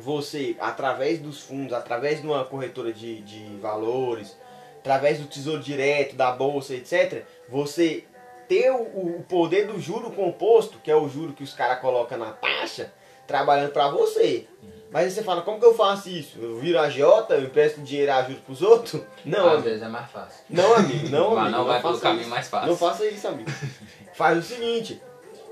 você, 0.00 0.56
através 0.60 1.18
dos 1.18 1.40
fundos, 1.42 1.72
através 1.72 2.20
de 2.20 2.26
uma 2.26 2.44
corretora 2.44 2.92
de, 2.92 3.20
de 3.20 3.56
valores, 3.58 4.36
através 4.78 5.18
do 5.18 5.26
tesouro 5.26 5.60
direto, 5.62 6.16
da 6.16 6.30
bolsa, 6.32 6.74
etc., 6.74 7.24
você 7.48 8.04
ter 8.48 8.70
o, 8.70 8.82
o 9.18 9.24
poder 9.28 9.66
do 9.66 9.78
juro 9.80 10.10
composto, 10.10 10.78
que 10.82 10.90
é 10.90 10.96
o 10.96 11.08
juro 11.08 11.32
que 11.32 11.44
os 11.44 11.52
caras 11.54 11.80
colocam 11.80 12.18
na 12.18 12.32
taxa, 12.32 12.92
trabalhando 13.26 13.70
para 13.72 13.88
você. 13.88 14.46
Mas 14.90 15.04
aí 15.04 15.10
você 15.12 15.22
fala, 15.22 15.42
como 15.42 15.60
que 15.60 15.64
eu 15.66 15.72
faço 15.74 16.08
isso? 16.08 16.36
Eu 16.40 16.58
viro 16.58 16.76
a 16.80 16.90
Jota, 16.90 17.34
eu 17.34 17.42
empresto 17.44 17.80
dinheiro 17.80 18.10
a 18.12 18.22
juros 18.22 18.40
pros 18.40 18.60
outros? 18.60 19.00
Não, 19.24 19.38
Às 19.46 19.52
amigo. 19.52 19.62
vezes 19.62 19.82
é 19.82 19.88
mais 19.88 20.10
fácil. 20.10 20.42
Não, 20.50 20.74
amigo, 20.74 21.08
não, 21.10 21.38
amigo. 21.38 21.56
não 21.56 21.64
vai 21.64 21.80
pelo 21.80 21.92
faça 21.92 22.02
caminho 22.02 22.22
isso. 22.22 22.30
mais 22.30 22.48
fácil. 22.48 22.68
Não 22.68 22.76
faça 22.76 23.06
isso, 23.06 23.28
amigo. 23.28 23.48
Faz 24.14 24.36
o 24.38 24.42
seguinte, 24.42 25.00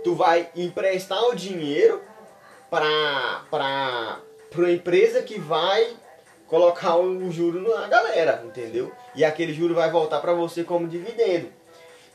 tu 0.03 0.17
vai 0.17 0.49
emprestar 0.57 1.23
o 1.29 1.37
dinheiro 1.37 2.03
pra, 2.69 3.45
pra, 3.49 4.19
pra 4.51 4.71
empresa 4.73 5.23
que 5.23 5.39
vai 5.39 5.89
colocar 6.47 6.97
o 6.97 7.31
juro 7.31 7.61
na 7.77 7.87
galera, 7.89 8.43
entendeu? 8.45 8.91
E 9.15 9.25
aquele 9.25 9.53
juro 9.53 9.75
vai 9.75 9.91
voltar 9.91 10.21
pra 10.21 10.33
você 10.33 10.65
como 10.65 10.89
dividendo. 10.89 11.49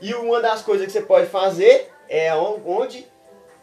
E 0.02 0.14
uma 0.16 0.42
das 0.42 0.62
coisas 0.62 0.86
que 0.88 0.92
você 0.92 1.02
pode 1.02 1.28
fazer 1.28 1.92
é 2.10 2.34
on- 2.36 2.60
onde 2.66 3.08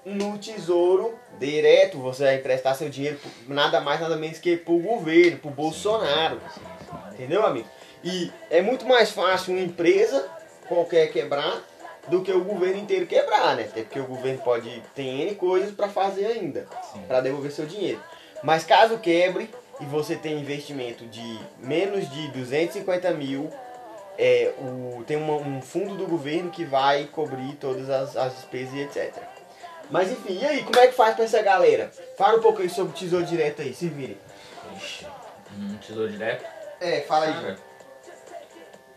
no 0.05 0.39
tesouro 0.39 1.15
direto 1.39 1.99
você 1.99 2.25
vai 2.25 2.37
emprestar 2.37 2.75
seu 2.75 2.89
dinheiro 2.89 3.19
nada 3.47 3.81
mais 3.81 4.01
nada 4.01 4.17
menos 4.17 4.39
que 4.39 4.57
pro 4.57 4.79
governo, 4.79 5.39
pro 5.39 5.51
Bolsonaro. 5.51 6.41
Sim, 6.55 6.61
sim. 6.61 7.15
Entendeu, 7.15 7.45
amigo? 7.45 7.69
E 8.03 8.33
é 8.49 8.63
muito 8.63 8.87
mais 8.87 9.11
fácil 9.11 9.53
uma 9.53 9.63
empresa 9.63 10.27
qualquer 10.69 11.11
quebrar 11.13 11.63
do 12.09 12.23
que 12.23 12.33
o 12.33 12.43
governo 12.43 12.79
inteiro 12.79 13.07
quebrar, 13.07 13.57
né? 13.57 13.65
Até 13.65 13.83
porque 13.83 14.01
o 14.01 14.07
governo 14.07 14.41
pode 14.43 14.83
ter 14.95 15.03
N 15.03 15.35
coisas 15.35 15.71
para 15.73 15.89
fazer 15.89 16.27
ainda, 16.27 16.67
para 17.07 17.21
devolver 17.21 17.53
seu 17.53 17.67
dinheiro. 17.67 18.01
Mas 18.43 18.65
caso 18.65 18.99
quebre 18.99 19.51
e 19.81 19.85
você 19.85 20.17
tem 20.17 20.39
investimento 20.41 21.07
de 21.07 21.39
menos 21.59 22.09
de 22.11 22.29
250 22.29 23.11
mil, 23.13 23.51
é, 24.19 24.53
o, 24.59 25.03
tem 25.07 25.17
uma- 25.17 25.35
um 25.37 25.61
fundo 25.63 25.95
do 25.97 26.07
governo 26.07 26.51
que 26.51 26.65
vai 26.65 27.05
cobrir 27.07 27.55
todas 27.57 27.89
as, 27.89 28.17
as 28.17 28.35
despesas 28.35 28.75
e 28.75 28.81
etc. 28.81 29.15
Mas 29.91 30.11
enfim, 30.13 30.39
e 30.41 30.45
aí, 30.47 30.63
como 30.63 30.79
é 30.79 30.87
que 30.87 30.93
faz 30.95 31.15
pra 31.17 31.25
essa 31.25 31.43
galera? 31.43 31.91
Fala 32.17 32.39
um 32.39 32.43
pouco 32.43 32.63
aí 32.63 32.69
sobre 32.69 32.93
o 32.93 32.97
tesouro 32.97 33.25
direto 33.25 33.63
aí, 33.63 33.75
se 33.75 33.89
virem. 33.89 34.17
Ixi. 34.77 35.07
Um 35.59 35.77
tesouro 35.79 36.11
direto. 36.11 36.45
É, 36.81 37.01
fala 37.01 37.27
aí. 37.27 37.33
Cara, 37.33 37.59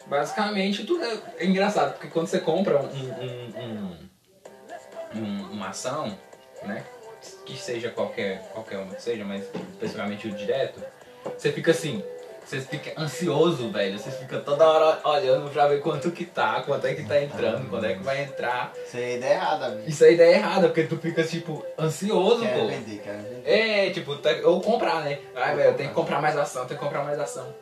basicamente 0.06 0.86
tudo 0.86 1.04
é, 1.04 1.18
é 1.40 1.46
engraçado, 1.46 1.94
porque 1.94 2.08
quando 2.10 2.28
você 2.28 2.40
compra 2.40 2.80
um, 2.80 2.86
um- 2.86 3.60
um- 3.60 4.10
um- 5.16 5.52
uma 5.52 5.70
ação, 5.70 6.18
né? 6.64 6.84
Que 7.46 7.58
seja 7.58 7.90
qualquer, 7.90 8.42
qualquer 8.54 8.78
uma 8.78 8.94
que 8.96 9.02
seja, 9.02 9.24
mas 9.26 9.44
especificamente 9.74 10.28
o 10.28 10.32
direto, 10.32 10.82
você 11.38 11.52
fica 11.52 11.72
assim, 11.72 12.04
você 12.46 12.60
fica 12.62 13.00
ansioso, 13.02 13.70
velho. 13.72 13.98
Você 14.00 14.12
fica 14.12 14.40
toda 14.40 14.66
hora 14.68 15.00
olhando 15.08 15.50
pra 15.50 15.68
ver 15.68 15.82
quanto 15.82 16.12
que 16.12 16.26
tá, 16.26 16.62
quanto 16.66 16.86
é 16.88 16.94
que 16.94 17.04
tá 17.04 17.22
entrando, 17.22 17.70
quando 17.70 17.86
é 17.86 17.94
que 17.94 18.04
vai 18.04 18.24
entrar. 18.24 18.74
Isso 18.86 18.98
é 18.98 19.14
ideia 19.16 19.34
errada, 19.36 19.66
amigo. 19.68 19.90
Isso 19.90 20.04
aí 20.04 20.18
dá 20.18 20.26
errado, 20.26 20.64
porque 20.64 20.84
tu 20.84 20.98
fica 20.98 21.24
tipo 21.24 21.66
ansioso, 21.80 22.42
Quero 22.42 22.60
pô. 22.60 22.68
vender, 22.68 23.02
quero 23.02 23.18
vender. 23.20 23.42
É, 23.50 23.90
tipo, 23.92 24.16
tá- 24.18 24.36
ou 24.44 24.60
comprar, 24.62 25.02
né? 25.04 25.20
Ai, 25.36 25.56
velho, 25.56 25.70
eu 25.70 25.74
tenho 25.76 25.90
que 25.90 25.96
comprar 25.96 26.22
mais 26.22 26.38
ação, 26.38 26.66
tenho 26.66 26.80
que 26.80 26.86
comprar 26.86 27.04
mais 27.04 27.20
ação. 27.20 27.54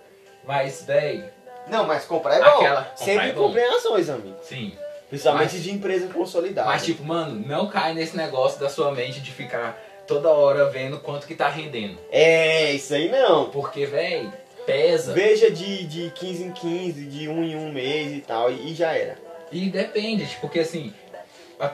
Mas, 0.44 0.84
velho, 0.84 1.24
Não, 1.68 1.86
mas 1.86 2.06
comprar 2.06 2.36
é 2.38 2.40
bom. 2.40 2.58
Aquela- 2.58 2.84
comprar 2.86 2.98
Sempre 2.98 3.30
é 3.30 3.34
bom. 3.34 3.44
comprem 3.48 3.66
ações, 3.66 4.10
amigo. 4.10 4.36
sim. 4.44 4.76
Principalmente 5.12 5.54
Mas- 5.54 5.64
de 5.64 5.72
empresa 5.72 6.08
consolidada. 6.08 6.68
Mas, 6.70 6.84
tipo, 6.86 7.04
mano, 7.04 7.46
não 7.46 7.68
cai 7.68 7.94
nesse 7.94 8.18
negócio 8.18 8.60
da 8.60 8.70
sua 8.70 8.92
mente 8.92 9.20
de 9.20 9.30
ficar 9.30 9.78
toda 10.08 10.30
hora 10.30 10.70
vendo 10.70 11.00
quanto 11.00 11.28
que 11.28 11.36
tá 11.36 11.48
rendendo. 11.50 12.00
É, 12.10 12.72
isso 12.72 12.94
aí 12.96 13.10
não. 13.10 13.50
Porque, 13.50 13.86
velho, 13.86 14.32
pesa. 14.66 15.14
Veja 15.14 15.52
de, 15.52 15.84
de 15.86 16.10
15 16.16 16.44
em 16.46 16.52
15, 16.52 17.06
de 17.06 17.28
um 17.28 17.44
em 17.44 17.56
um 17.58 17.72
mês 17.72 18.14
e 18.14 18.22
tal, 18.22 18.50
e, 18.52 18.72
e 18.72 18.74
já 18.74 18.94
era. 18.98 19.18
E 19.52 19.70
depende, 19.70 20.26
tipo, 20.26 20.42
porque 20.42 20.62
assim, 20.62 20.94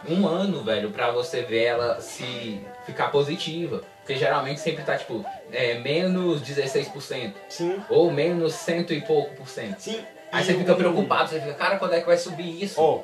um 0.10 0.28
ano, 0.28 0.64
velho, 0.64 0.90
pra 0.90 1.12
você 1.12 1.44
ver 1.44 1.64
ela 1.66 2.02
se 2.02 2.60
ficar 2.88 3.10
positiva. 3.12 3.84
Porque 4.00 4.16
geralmente 4.20 4.60
sempre 4.62 4.84
tá, 4.84 4.98
tipo, 4.98 5.24
é, 5.52 5.76
menos 5.80 6.42
16%. 6.42 7.34
Sim, 7.50 7.80
Ou 7.90 8.10
menos 8.12 8.54
cento 8.56 8.94
e 8.94 9.02
pouco 9.02 9.36
por 9.36 9.48
cento. 9.48 9.78
sim. 9.80 10.02
Aí 10.32 10.42
E 10.42 10.46
você 10.46 10.54
fica 10.56 10.76
preocupado, 10.76 11.30
você 11.30 11.40
fica, 11.40 11.54
cara, 11.54 11.78
quando 11.78 11.94
é 11.94 12.02
que 12.02 12.06
vai 12.06 12.18
subir 12.18 12.62
isso? 12.62 12.82
Ó, 12.82 13.02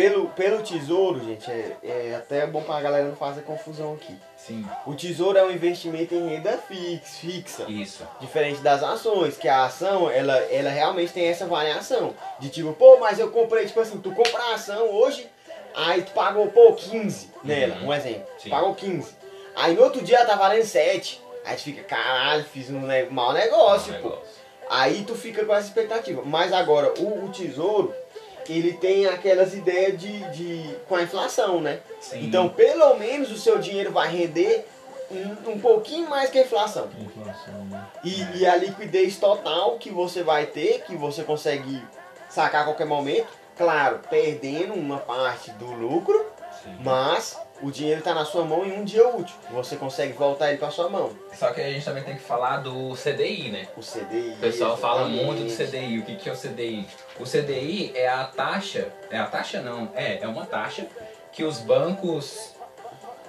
pelo, 0.00 0.28
pelo 0.30 0.62
tesouro, 0.62 1.22
gente, 1.22 1.50
é, 1.50 1.76
é 1.84 2.14
até 2.16 2.46
bom 2.46 2.62
pra 2.62 2.80
galera 2.80 3.04
não 3.06 3.14
fazer 3.16 3.42
confusão 3.42 3.92
aqui. 3.92 4.16
Sim, 4.34 4.64
O 4.86 4.94
tesouro 4.94 5.36
é 5.36 5.44
um 5.44 5.50
investimento 5.50 6.14
em 6.14 6.26
renda 6.26 6.56
fix, 6.56 7.18
fixa. 7.18 7.64
isso. 7.68 8.02
Diferente 8.18 8.60
das 8.62 8.82
ações, 8.82 9.36
que 9.36 9.46
a 9.46 9.64
ação, 9.64 10.10
ela, 10.10 10.34
ela 10.50 10.70
realmente 10.70 11.12
tem 11.12 11.26
essa 11.28 11.44
variação. 11.46 12.14
De 12.38 12.48
tipo, 12.48 12.72
pô, 12.72 12.96
mas 12.98 13.18
eu 13.18 13.30
comprei, 13.30 13.66
tipo 13.66 13.78
assim, 13.80 13.98
tu 14.00 14.10
compra 14.12 14.42
a 14.42 14.54
ação 14.54 14.88
hoje, 14.90 15.28
aí 15.74 16.00
tu 16.00 16.12
pagou, 16.12 16.46
pô, 16.48 16.72
15 16.72 17.30
nela, 17.44 17.76
Uhum. 17.76 17.88
um 17.88 17.92
exemplo. 17.94 18.26
Sim. 18.38 18.48
Pagou 18.48 18.74
15. 18.74 19.14
Aí 19.54 19.74
no 19.74 19.82
outro 19.82 20.00
dia 20.00 20.16
ela 20.16 20.26
tá 20.26 20.36
valendo 20.36 20.64
7. 20.64 21.20
Aí 21.44 21.56
tu 21.56 21.62
fica, 21.62 21.82
caralho, 21.82 22.44
fiz 22.44 22.70
um 22.70 22.80
ne- 22.80 23.04
mau 23.10 23.34
negócio, 23.34 23.92
pô. 24.00 24.08
negócio. 24.08 24.40
Aí 24.70 25.04
tu 25.06 25.14
fica 25.14 25.44
com 25.44 25.52
essa 25.54 25.66
expectativa. 25.68 26.22
Mas 26.24 26.52
agora, 26.54 26.94
o, 27.00 27.26
o 27.26 27.28
tesouro, 27.30 27.92
ele 28.48 28.74
tem 28.74 29.06
aquelas 29.06 29.54
ideias 29.54 30.00
de, 30.00 30.20
de. 30.30 30.76
com 30.88 30.96
a 30.96 31.02
inflação, 31.02 31.60
né? 31.60 31.80
Sim. 32.00 32.24
Então, 32.24 32.48
pelo 32.48 32.96
menos 32.96 33.30
o 33.30 33.38
seu 33.38 33.58
dinheiro 33.58 33.92
vai 33.92 34.08
render 34.08 34.66
um, 35.10 35.52
um 35.52 35.60
pouquinho 35.60 36.08
mais 36.08 36.30
que 36.30 36.38
a 36.38 36.42
inflação. 36.42 36.88
Inflação, 36.98 37.64
né? 37.66 37.84
E, 38.04 38.38
e 38.38 38.46
a 38.46 38.56
liquidez 38.56 39.18
total 39.18 39.76
que 39.78 39.90
você 39.90 40.22
vai 40.22 40.46
ter, 40.46 40.82
que 40.82 40.96
você 40.96 41.22
consegue 41.22 41.82
sacar 42.28 42.62
a 42.62 42.64
qualquer 42.64 42.86
momento, 42.86 43.28
claro, 43.56 44.00
perdendo 44.08 44.74
uma 44.74 44.98
parte 44.98 45.50
do 45.52 45.66
lucro, 45.66 46.26
Sim. 46.62 46.76
mas 46.80 47.36
o 47.62 47.70
dinheiro 47.70 48.00
tá 48.02 48.14
na 48.14 48.24
sua 48.24 48.44
mão 48.44 48.64
em 48.64 48.72
um 48.72 48.84
dia 48.84 49.06
útil. 49.08 49.36
Você 49.50 49.76
consegue 49.76 50.12
voltar 50.14 50.48
ele 50.48 50.58
pra 50.58 50.70
sua 50.70 50.88
mão. 50.88 51.10
Só 51.34 51.52
que 51.52 51.60
a 51.60 51.70
gente 51.70 51.84
também 51.84 52.02
tem 52.02 52.16
que 52.16 52.22
falar 52.22 52.58
do 52.58 52.94
CDI, 52.94 53.50
né? 53.50 53.68
O 53.76 53.80
CDI. 53.80 54.34
O 54.34 54.40
pessoal 54.40 54.76
fala 54.76 55.08
muito 55.08 55.42
do 55.44 55.50
CDI. 55.50 55.98
O 55.98 56.02
que, 56.04 56.16
que 56.16 56.28
é 56.28 56.32
o 56.32 56.36
CDI? 56.36 56.86
O 57.18 57.24
CDI 57.24 57.92
é 57.94 58.08
a 58.08 58.24
taxa. 58.24 58.88
É 59.10 59.18
a 59.18 59.26
taxa 59.26 59.60
não, 59.60 59.90
é, 59.94 60.18
é 60.22 60.26
uma 60.26 60.46
taxa 60.46 60.86
que 61.32 61.44
os 61.44 61.58
bancos. 61.58 62.54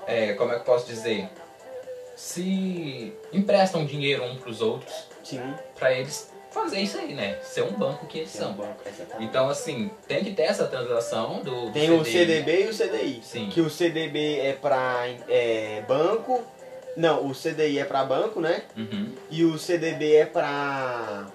é, 0.07 0.33
como 0.33 0.51
é 0.51 0.55
que 0.55 0.61
eu 0.61 0.65
posso 0.65 0.85
dizer? 0.85 1.27
Se 2.15 3.13
emprestam 3.33 3.85
dinheiro 3.85 4.23
um 4.23 4.35
pros 4.37 4.61
outros 4.61 5.07
Sim. 5.23 5.53
pra 5.75 5.91
eles 5.93 6.30
fazer 6.51 6.79
isso 6.79 6.97
aí, 6.97 7.13
né? 7.13 7.37
Ser 7.43 7.63
um 7.63 7.71
banco 7.71 8.05
que 8.07 8.19
eles 8.19 8.35
um 8.35 8.39
são. 8.39 8.53
banco, 8.53 8.77
exatamente. 8.85 9.23
Então 9.29 9.49
assim, 9.49 9.89
tem 10.07 10.23
que 10.23 10.31
ter 10.33 10.43
essa 10.43 10.65
transação 10.67 11.39
do, 11.41 11.67
do 11.67 11.71
Tem 11.71 11.89
o 11.91 12.03
CDB 12.03 12.65
e 12.65 12.67
o 12.69 12.73
CDI. 12.77 13.21
Sim. 13.23 13.49
Que 13.49 13.61
o 13.61 13.69
CDB 13.69 14.39
é 14.39 14.53
pra 14.53 15.07
é, 15.29 15.83
banco. 15.87 16.43
Não, 16.97 17.25
o 17.25 17.33
CDI 17.33 17.79
é 17.79 17.85
pra 17.85 18.03
banco, 18.03 18.41
né? 18.41 18.63
Uhum. 18.75 19.13
E 19.29 19.45
o 19.45 19.57
CDB 19.57 20.13
é 20.15 20.25
pra. 20.25 21.27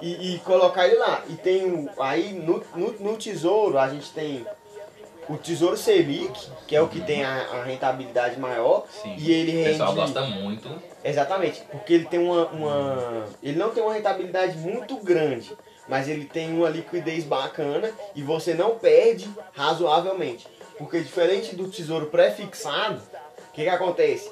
e, 0.01 0.35
e 0.35 0.39
colocar 0.39 0.87
ele 0.87 0.97
lá. 0.97 1.23
E 1.27 1.35
tem 1.35 1.69
o, 1.69 1.89
aí 2.01 2.33
no, 2.33 2.63
no, 2.75 2.91
no 2.93 3.15
tesouro 3.17 3.77
a 3.77 3.89
gente 3.89 4.09
tem 4.11 4.45
o 5.29 5.37
Tesouro 5.37 5.75
Selic, 5.77 6.49
que 6.67 6.75
é 6.75 6.81
o 6.81 6.87
que 6.87 7.01
tem 7.01 7.23
a, 7.23 7.33
a 7.53 7.63
rentabilidade 7.63 8.39
maior. 8.39 8.85
Sim. 8.89 9.15
E 9.17 9.31
ele 9.31 9.51
O 9.51 9.55
rende. 9.55 9.69
pessoal 9.71 9.93
gosta 9.93 10.21
muito. 10.21 10.69
Exatamente, 11.03 11.61
porque 11.71 11.93
ele 11.93 12.05
tem 12.05 12.19
uma, 12.19 12.47
uma. 12.47 13.25
Ele 13.41 13.57
não 13.57 13.69
tem 13.71 13.83
uma 13.83 13.93
rentabilidade 13.93 14.57
muito 14.57 14.95
grande, 14.97 15.55
mas 15.87 16.07
ele 16.07 16.25
tem 16.25 16.53
uma 16.53 16.69
liquidez 16.69 17.23
bacana 17.23 17.91
e 18.15 18.21
você 18.21 18.53
não 18.53 18.77
perde 18.77 19.29
razoavelmente. 19.53 20.47
Porque 20.77 20.99
diferente 21.01 21.55
do 21.55 21.67
tesouro 21.69 22.07
prefixado, 22.07 23.01
o 23.49 23.51
que, 23.53 23.63
que 23.63 23.69
acontece? 23.69 24.31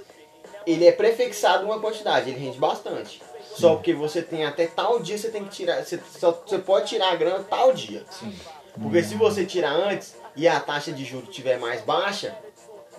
Ele 0.66 0.86
é 0.86 0.92
prefixado 0.92 1.66
uma 1.66 1.80
quantidade, 1.80 2.30
ele 2.30 2.40
rende 2.40 2.58
bastante. 2.58 3.22
Só 3.56 3.76
porque 3.76 3.94
você 3.94 4.22
tem 4.22 4.46
até 4.46 4.68
tal 4.68 5.00
dia, 5.00 5.18
você 5.18 5.30
tem 5.30 5.44
que 5.46 5.50
tirar. 5.50 5.84
Você, 5.84 6.00
só, 6.20 6.32
você 6.46 6.60
pode 6.60 6.88
tirar 6.88 7.12
a 7.14 7.16
grana 7.16 7.44
tal 7.50 7.72
dia. 7.74 8.04
Sim. 8.12 8.34
Porque 8.82 9.02
se 9.02 9.16
você 9.16 9.46
tirar 9.46 9.72
antes 9.72 10.16
e 10.36 10.48
a 10.48 10.60
taxa 10.60 10.92
de 10.92 11.04
juros 11.06 11.30
estiver 11.30 11.58
mais 11.60 11.82
baixa, 11.82 12.36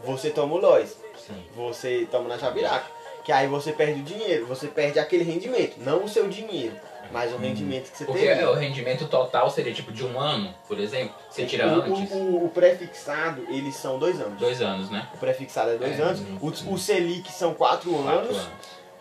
você 0.05 0.31
toma 0.31 0.55
o. 0.55 0.97
Sim. 1.27 1.43
Você 1.57 2.07
toma 2.11 2.29
na 2.29 2.39
chabiraca. 2.39 2.87
Que 3.25 3.33
aí 3.33 3.49
você 3.49 3.73
perde 3.73 4.01
o 4.01 4.05
dinheiro, 4.05 4.47
você 4.47 4.69
perde 4.69 5.01
aquele 5.01 5.25
rendimento. 5.25 5.79
Não 5.79 6.05
o 6.05 6.09
seu 6.09 6.29
dinheiro, 6.29 6.77
mas 7.11 7.33
o 7.33 7.37
rendimento 7.37 7.91
que 7.91 7.99
você 7.99 8.05
Porque 8.05 8.25
é, 8.25 8.49
o 8.49 8.55
rendimento 8.55 9.09
total 9.09 9.51
seria 9.51 9.75
tipo 9.75 9.91
de 9.91 10.05
um 10.07 10.21
ano, 10.21 10.55
por 10.69 10.79
exemplo. 10.79 11.13
Você 11.29 11.45
tira 11.45 11.67
o, 11.67 11.81
antes. 11.83 12.13
o, 12.13 12.15
o- 12.15 12.45
o 12.45 12.49
prefixado, 12.51 13.45
eles 13.49 13.75
são 13.75 13.99
dois 13.99 14.21
anos. 14.21 14.39
Dois 14.39 14.63
anos, 14.63 14.91
né? 14.91 15.09
O 15.13 15.19
prefixado 15.19 15.71
é 15.73 15.77
dois 15.77 15.99
É, 15.99 16.03
anos. 16.03 16.21
O, 16.41 16.75
o 16.75 16.79
Selic 16.79 17.33
são 17.33 17.53
quatro, 17.53 17.91
Quatro 17.95 18.09
anos. 18.11 18.37
anos. 18.37 18.49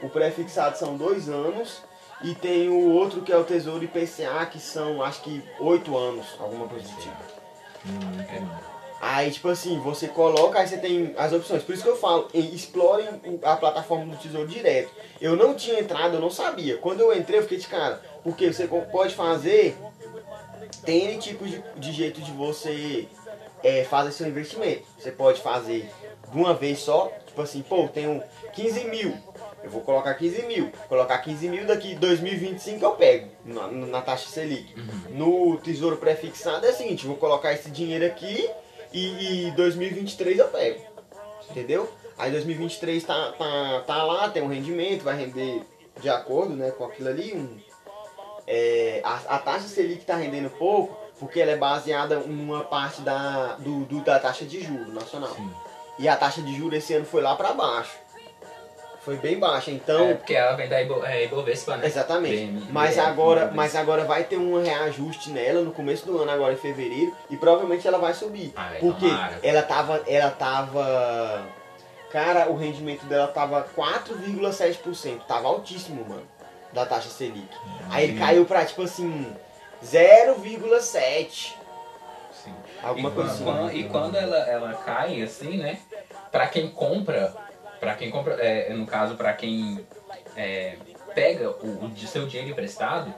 O 0.02 0.10
prefixado 0.10 0.76
são 0.76 0.98
dois 0.98 1.30
anos. 1.30 1.84
E 2.24 2.34
tem 2.34 2.68
o 2.70 2.94
outro 2.94 3.22
que 3.22 3.32
é 3.32 3.38
o 3.38 3.44
Tesouro 3.44 3.84
IPCA, 3.84 4.44
que 4.52 4.58
são 4.60 5.04
acho 5.04 5.22
que 5.22 5.44
oito 5.60 5.96
anos, 5.96 6.26
alguma 6.40 6.68
coisa 6.68 6.88
do 6.88 6.96
tipo. 7.00 7.16
Aí, 9.02 9.30
tipo 9.30 9.50
assim, 9.50 9.80
você 9.80 10.08
coloca, 10.08 10.58
aí 10.60 10.68
você 10.68 10.78
tem 10.78 11.14
as 11.18 11.32
opções. 11.32 11.62
Por 11.62 11.74
isso 11.76 11.84
que 11.84 11.90
eu 11.90 11.98
falo, 11.98 12.28
em- 12.34 12.56
explorem 12.56 13.08
a 13.44 13.56
plataforma 13.56 14.06
do 14.06 14.18
Tesouro 14.18 14.48
Direto. 14.48 14.90
Eu 15.22 15.36
não 15.36 15.54
tinha 15.54 15.80
entrado, 15.80 16.16
eu 16.16 16.20
não 16.22 16.32
sabia. 16.32 16.78
Quando 16.78 17.02
eu 17.02 17.16
entrei, 17.16 17.40
eu 17.40 17.44
fiquei 17.44 17.60
de 17.60 17.68
cara. 17.68 18.02
Porque 18.24 18.52
você 18.52 18.68
pode 18.68 19.14
fazer, 19.14 19.78
tem 20.84 21.06
N 21.12 21.18
tipos 21.20 21.50
de, 21.52 21.64
de 21.78 21.92
jeito 21.92 22.20
de 22.22 22.32
você 22.32 23.08
é, 23.64 23.84
fazer 23.84 24.12
seu 24.12 24.28
investimento. 24.28 24.84
Você 24.98 25.12
pode 25.12 25.42
fazer 25.42 25.88
de 26.32 26.38
uma 26.38 26.54
vez 26.56 26.80
só, 26.80 27.12
tipo 27.28 27.42
assim, 27.42 27.62
pô, 27.62 27.88
tenho 27.88 28.24
15 28.54 28.86
mil. 28.86 29.16
Eu 29.66 29.72
vou 29.72 29.82
colocar 29.82 30.14
15 30.14 30.44
mil. 30.44 30.72
Colocar 30.88 31.18
15 31.18 31.50
mil 31.50 31.66
daqui 31.66 31.96
2025 31.96 32.86
eu 32.86 32.92
pego 32.92 33.30
na, 33.44 33.68
na 33.68 34.02
taxa 34.02 34.30
Selic. 34.30 34.74
No 35.10 35.58
tesouro 35.58 35.98
prefixado 35.98 36.66
é 36.66 36.70
o 36.70 36.74
seguinte, 36.74 37.08
vou 37.08 37.16
colocar 37.18 37.52
esse 37.52 37.70
dinheiro 37.72 38.06
aqui 38.06 38.48
e, 38.94 39.48
e 39.48 39.52
2023 39.52 40.38
eu 40.40 40.48
pego. 40.50 40.82
Entendeu? 41.50 41.90
Aí 42.18 42.32
2023 42.32 43.04
tá, 43.04 43.32
tá, 43.34 43.84
tá 43.86 44.04
lá, 44.04 44.30
tem 44.30 44.42
um 44.44 44.48
rendimento, 44.48 45.04
vai 45.04 45.18
render 45.18 45.62
de 46.00 46.10
acordo 46.10 46.56
né, 46.56 46.72
com 46.72 46.86
aquilo 46.86 47.10
ali. 47.10 47.34
Um, 47.36 47.58
é, 48.48 49.02
a, 49.04 49.36
a 49.36 49.40
taxa 49.40 49.68
Selic 49.68 50.02
está 50.02 50.16
rendendo 50.16 50.50
pouco 50.52 50.96
porque 51.20 51.40
ela 51.40 51.52
é 51.52 51.58
baseada 51.58 52.18
numa 52.20 52.64
parte 52.64 53.02
da, 53.02 53.56
do, 53.56 53.86
do- 53.86 54.02
da 54.04 54.20
taxa 54.20 54.46
de 54.46 54.62
juros 54.62 54.94
nacional. 54.94 55.34
Sim. 55.36 55.50
E 55.98 56.08
a 56.08 56.16
taxa 56.16 56.42
de 56.42 56.54
juros 56.56 56.78
esse 56.78 56.94
ano 56.94 57.06
foi 57.06 57.22
lá 57.22 57.36
para 57.36 57.54
baixo. 57.54 57.98
Foi 59.06 59.18
bem 59.18 59.38
baixa, 59.38 59.70
então. 59.70 60.10
É, 60.10 60.14
porque 60.16 60.34
ela 60.34 60.56
vem 60.56 60.68
da 60.68 60.82
Ibo, 60.82 61.06
é, 61.06 61.26
Ibovespa, 61.26 61.78
né? 61.78 61.86
Exatamente. 61.86 62.38
Bem- 62.38 62.68
mas 62.72 62.96
bem- 62.96 63.06
agora, 63.06 63.46
bem- 63.46 63.56
mas 63.56 63.76
agora 63.76 64.04
vai 64.04 64.24
ter 64.24 64.38
um 64.38 64.60
reajuste 64.62 65.30
nela 65.30 65.62
no 65.62 65.72
começo 65.72 66.08
do 66.08 66.20
ano, 66.20 66.32
agora 66.32 66.54
em 66.54 66.58
fevereiro, 66.58 67.16
e 67.30 67.38
provavelmente 67.38 67.88
ela 67.88 68.00
vai 68.00 68.16
subir. 68.16 68.52
Ai, 68.56 68.80
porque 68.80 69.08
tomara. 69.08 69.40
ela 69.44 69.62
tava, 69.62 70.02
ela 70.08 70.32
tava, 70.32 71.46
cara, 72.12 72.50
o 72.50 72.56
rendimento 72.58 73.06
dela 73.06 73.28
tava 73.28 73.62
4,7%, 73.78 75.22
tava 75.28 75.48
altíssimo, 75.50 76.04
mano, 76.10 76.24
da 76.74 76.84
taxa 76.84 77.10
Selic. 77.10 77.48
Aí 77.92 78.06
ele 78.06 78.18
caiu 78.18 78.44
pra 78.44 78.66
tipo 78.66 78.82
assim 78.82 79.32
0,7, 79.84 81.56
Sim. 82.44 82.54
alguma 82.82 83.10
e, 83.10 83.14
coisa 83.14 83.44
quando, 83.44 83.68
assim. 83.68 83.78
e 83.78 83.84
quando 83.84 84.16
ela, 84.16 84.38
ela 84.38 84.74
cai 84.74 85.22
assim, 85.22 85.58
né? 85.58 85.78
Pra 86.32 86.48
quem 86.48 86.70
compra, 86.70 87.34
para 87.86 87.94
quem 87.94 88.10
compra, 88.10 88.34
é, 88.42 88.74
no 88.74 88.88
caso, 88.88 89.16
pra 89.16 89.32
quem 89.34 89.86
é, 90.36 90.76
pega 91.14 91.52
o, 91.52 91.86
o 91.86 91.90
de 91.90 92.08
seu 92.08 92.26
dinheiro 92.26 92.50
emprestado, 92.52 93.14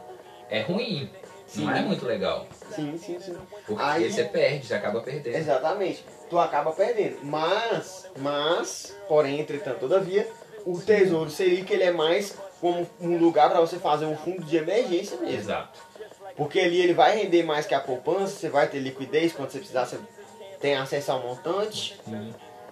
é 0.49 0.59
ruim. 0.61 1.09
Não 1.55 1.71
Sim. 1.73 1.79
é 1.79 1.81
muito 1.81 2.05
legal. 2.05 2.45
Sim, 2.75 2.97
sim, 2.97 3.17
sim. 3.21 3.37
Porque 3.65 3.81
Aí- 3.81 4.11
você 4.11 4.25
perde, 4.25 4.67
você 4.67 4.73
acaba 4.73 4.99
perdendo. 4.99 5.37
Exatamente. 5.37 6.03
Tu 6.29 6.37
acaba 6.37 6.73
perdendo. 6.73 7.19
Mas, 7.23 8.05
mas, 8.17 8.93
porém, 9.07 9.39
entretanto, 9.39 9.79
todavia, 9.79 10.27
o 10.65 10.77
Tesouro 10.77 11.29
Selic 11.29 11.71
ele 11.71 11.83
é 11.83 11.91
mais 11.91 12.35
como 12.59 12.85
um 12.99 13.17
lugar 13.17 13.49
para 13.49 13.61
você 13.61 13.79
fazer 13.79 14.05
um 14.05 14.17
fundo 14.17 14.43
de 14.43 14.57
emergência 14.57 15.15
mesmo. 15.15 15.37
Exato. 15.39 15.79
Porque 16.35 16.59
ali 16.59 16.81
ele 16.81 16.93
vai 16.93 17.15
render 17.15 17.43
mais 17.43 17.65
que 17.65 17.73
a 17.73 17.79
poupança, 17.79 18.35
você 18.35 18.49
vai 18.49 18.67
ter 18.67 18.79
liquidez 18.79 19.31
quando 19.31 19.49
você 19.49 19.59
precisar, 19.59 19.85
você 19.85 19.97
tem 20.59 20.75
acesso 20.75 21.13
ao 21.13 21.21
montante, 21.21 21.97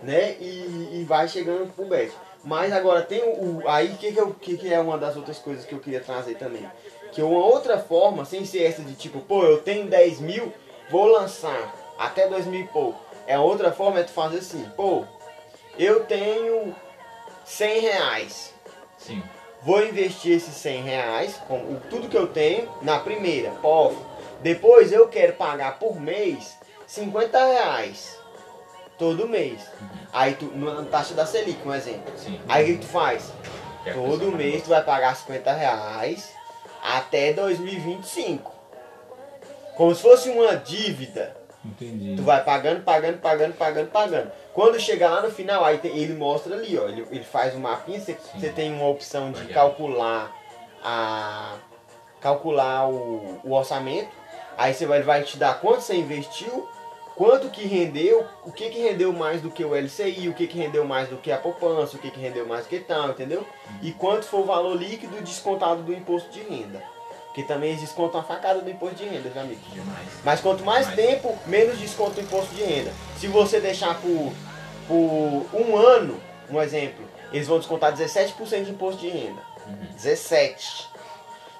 né? 0.06 0.36
E, 0.40 1.00
e 1.02 1.06
vai 1.08 1.28
chegando 1.28 1.72
pro 1.74 1.86
bet. 1.86 2.12
Mas 2.44 2.72
agora 2.72 3.02
tem 3.02 3.22
o. 3.24 3.62
o- 3.64 3.68
aí 3.68 3.90
que 4.00 4.12
que, 4.14 4.20
eu, 4.20 4.34
que 4.34 4.58
que 4.58 4.72
é 4.74 4.80
uma 4.80 4.98
das 4.98 5.16
outras 5.18 5.40
coisas 5.40 5.66
que 5.66 5.74
eu 5.74 5.80
queria 5.80 6.00
trazer 6.00 6.36
também? 6.36 6.66
Que 7.12 7.22
uma 7.22 7.44
outra 7.44 7.80
forma, 7.80 8.24
sem 8.26 8.46
ser 8.46 8.64
essa 8.64 8.82
de 8.82 8.94
tipo, 8.94 9.20
pô, 9.22 9.44
eu 9.44 9.62
tenho 9.62 9.88
10 9.88 10.20
mil, 10.20 10.54
vou 10.92 11.08
lançar 11.08 11.74
até 11.98 12.28
2 12.28 12.46
mil 12.46 12.62
e 12.62 12.68
pouco. 12.68 13.00
É 13.26 13.40
outra 13.40 13.72
forma 13.72 14.00
é 14.00 14.04
tu 14.04 14.12
fazer 14.12 14.38
assim, 14.38 14.64
pô, 14.76 15.04
eu 15.80 16.04
tenho 16.06 16.76
100 17.46 17.80
reais. 17.80 18.54
Sim. 18.98 19.24
Vou 19.64 19.84
investir 19.84 20.34
esses 20.34 20.54
100 20.56 20.84
reais, 20.84 21.42
com 21.48 21.58
o, 21.58 21.82
tudo 21.90 22.08
que 22.08 22.18
eu 22.18 22.28
tenho, 22.28 22.70
na 22.84 23.00
primeira, 23.00 23.50
pof. 23.62 23.96
Depois 24.42 24.92
eu 24.92 25.08
quero 25.08 25.34
pagar 25.34 25.80
por 25.80 26.00
mês 26.00 26.56
50 26.86 27.44
reais. 27.44 28.20
Todo 28.98 29.28
mês. 29.28 29.62
Aí 30.14 30.36
tu, 30.36 30.46
na 30.56 30.84
taxa 30.84 31.14
da 31.14 31.26
Selic, 31.26 31.68
um 31.68 31.74
exemplo. 31.74 32.14
Sim. 32.18 32.40
Aí 32.48 32.72
o 32.72 32.78
que 32.78 32.86
tu 32.86 32.92
faz? 32.92 33.32
A 33.86 33.94
Todo 33.94 34.32
mês 34.32 34.64
tu 34.64 34.70
vai 34.70 34.84
pagar 34.84 35.16
50 35.16 35.52
reais 35.52 36.34
até 36.82 37.34
2025. 37.34 38.52
Como 39.76 39.94
se 39.94 40.02
fosse 40.02 40.30
uma 40.30 40.56
dívida. 40.56 41.36
Entendi. 41.64 42.16
Tu 42.16 42.22
vai 42.22 42.44
pagando, 42.44 42.84
pagando, 42.84 43.18
pagando, 43.18 43.54
pagando, 43.54 43.90
pagando. 43.90 44.32
Quando 44.54 44.80
chegar 44.80 45.10
lá 45.10 45.22
no 45.22 45.32
final, 45.32 45.66
aí 45.66 45.80
ele 45.84 46.14
mostra 46.14 46.56
ali, 46.56 46.78
ó. 46.78 46.88
Ele, 46.88 47.06
ele 47.12 47.24
faz 47.24 47.56
um 47.56 47.60
mapinha, 47.60 48.00
você, 48.00 48.16
você 48.34 48.50
tem 48.50 48.72
uma 48.72 48.88
opção 48.88 49.32
de 49.32 49.46
calcular 49.48 50.32
a. 50.84 51.56
calcular 52.22 52.88
o, 52.88 53.40
o 53.44 53.52
orçamento. 53.52 54.10
Aí 54.58 54.74
você 54.74 54.86
vai, 54.86 55.00
ele 55.00 55.06
vai 55.06 55.24
te 55.24 55.38
dar 55.38 55.60
quanto 55.60 55.82
você 55.82 55.96
investiu, 55.96 56.70
quanto 57.16 57.50
que 57.50 57.66
rendeu, 57.66 58.26
o 58.44 58.52
que 58.52 58.70
que 58.70 58.80
rendeu 58.82 59.12
mais 59.14 59.42
do 59.42 59.50
que 59.50 59.64
o 59.64 59.74
LCI, 59.76 60.28
o 60.30 60.34
que 60.34 60.48
que 60.48 60.58
rendeu 60.58 60.86
mais 60.86 61.08
do 61.10 61.18
que 61.18 61.32
a 61.32 61.38
poupança, 61.38 61.96
o 61.96 62.00
que 62.00 62.12
que 62.12 62.20
rendeu 62.20 62.46
mais 62.46 62.66
do 62.66 62.70
que 62.70 62.80
tal, 62.80 63.10
entendeu? 63.10 63.46
E 63.82 63.92
quanto 63.92 64.26
foi 64.26 64.42
o 64.42 64.46
valor 64.46 64.76
líquido 64.76 65.22
descontado 65.22 65.82
do 65.84 65.94
imposto 65.94 66.30
de 66.30 66.42
renda. 66.42 66.84
Que 67.34 67.44
também 67.44 67.70
eles 67.72 67.82
descontam 67.82 68.22
a 68.22 68.24
facada 68.24 68.62
do 68.62 68.70
imposto 68.70 68.96
de 68.96 69.06
renda, 69.06 69.30
viu, 69.30 69.42
amigo? 69.42 69.60
Demais. 69.74 70.08
Mas 70.24 70.40
quanto 70.40 70.64
mais 70.64 70.86
Mas- 70.88 70.96
tempo, 70.96 71.38
menos 71.48 71.78
desconto 71.78 72.12
do 72.12 72.22
imposto 72.22 72.54
de 72.56 72.64
renda. 72.64 72.94
Se 73.18 73.28
você 73.28 73.60
deixar 73.60 74.00
por, 74.00 74.32
por 74.88 75.46
um 75.54 75.76
ano, 75.76 76.18
um 76.50 76.62
exemplo, 76.62 77.04
eles 77.34 77.48
vão 77.48 77.58
descontar 77.60 77.94
17% 77.94 78.64
de 78.64 78.72
imposto 78.72 79.02
de 79.02 79.10
renda. 79.10 79.42
17. 79.96 80.88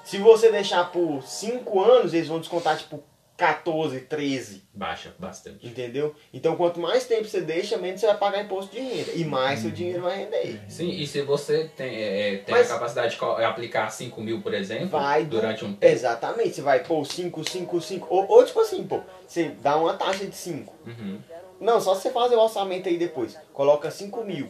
Se 0.04 0.18
você 0.18 0.50
deixar 0.50 0.90
por 0.92 1.22
5 1.22 1.82
anos, 1.82 2.14
eles 2.14 2.28
vão 2.28 2.38
descontar 2.38 2.78
tipo 2.78 3.02
14, 3.36 4.00
13. 4.00 4.62
Baixa 4.72 5.14
bastante. 5.18 5.66
Entendeu? 5.66 6.14
Então 6.32 6.56
quanto 6.56 6.80
mais 6.80 7.04
tempo 7.06 7.24
você 7.24 7.40
deixa, 7.40 7.76
menos 7.76 8.00
você 8.00 8.06
vai 8.06 8.16
pagar 8.16 8.42
imposto 8.44 8.72
de 8.74 8.80
renda. 8.80 9.12
E 9.12 9.24
mais 9.24 9.60
seu 9.60 9.70
dinheiro 9.70 10.02
vai 10.02 10.18
render. 10.18 10.60
Sim, 10.68 10.88
e 10.90 11.06
se 11.06 11.22
você 11.22 11.70
tem, 11.76 11.94
é, 12.02 12.36
tem 12.38 12.54
Mas- 12.54 12.70
a 12.70 12.74
capacidade 12.74 13.12
de 13.12 13.18
co- 13.18 13.26
aplicar 13.36 13.90
5 13.90 14.20
mil, 14.20 14.40
por 14.40 14.54
exemplo, 14.54 14.88
Vai 14.88 15.24
durante 15.24 15.64
um 15.64 15.74
tempo. 15.74 15.84
Exatamente. 15.92 16.54
Você 16.54 16.62
vai 16.62 16.82
pôr 16.82 17.04
5, 17.04 17.48
5, 17.48 17.80
5. 17.80 18.06
Ou, 18.10 18.26
ou 18.28 18.44
tipo 18.44 18.60
assim, 18.60 18.84
pô, 18.84 19.00
você 19.26 19.50
dá 19.60 19.76
uma 19.76 19.94
taxa 19.94 20.26
de 20.26 20.34
5. 20.36 20.74
Uhum. 20.86 21.18
Não, 21.60 21.80
só 21.80 21.94
você 21.94 22.10
fazer 22.10 22.36
o 22.36 22.40
orçamento 22.40 22.88
aí 22.88 22.96
depois. 22.98 23.36
Coloca 23.52 23.90
5 23.90 24.24
mil. 24.24 24.48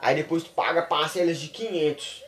Aí 0.00 0.14
depois 0.16 0.44
tu 0.44 0.50
paga 0.50 0.82
parcelas 0.82 1.38
de 1.38 1.48
500. 1.48 2.22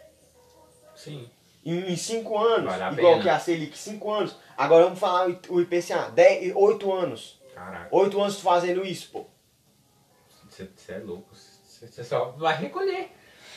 Sim. 0.94 1.29
Em 1.64 1.94
5 1.96 2.38
anos. 2.38 2.75
Vale 2.77 2.96
igual 2.99 3.12
pena. 3.14 3.23
que 3.23 3.29
a 3.29 3.38
Selic, 3.38 3.77
5 3.77 4.11
anos. 4.11 4.37
Agora 4.57 4.85
vamos 4.85 4.99
falar 4.99 5.29
o 5.49 5.61
IPCA. 5.61 6.11
10, 6.14 6.53
8 6.57 6.92
anos. 6.92 7.40
Caraca, 7.55 7.88
8 7.90 8.20
anos 8.20 8.40
fazendo 8.40 8.85
isso, 8.87 9.11
pô. 9.11 9.27
você 10.49 10.92
é 10.92 10.99
louco. 10.99 11.29
Você 11.35 12.05
só 12.05 12.35
vai 12.37 12.57
recolher. 12.57 13.11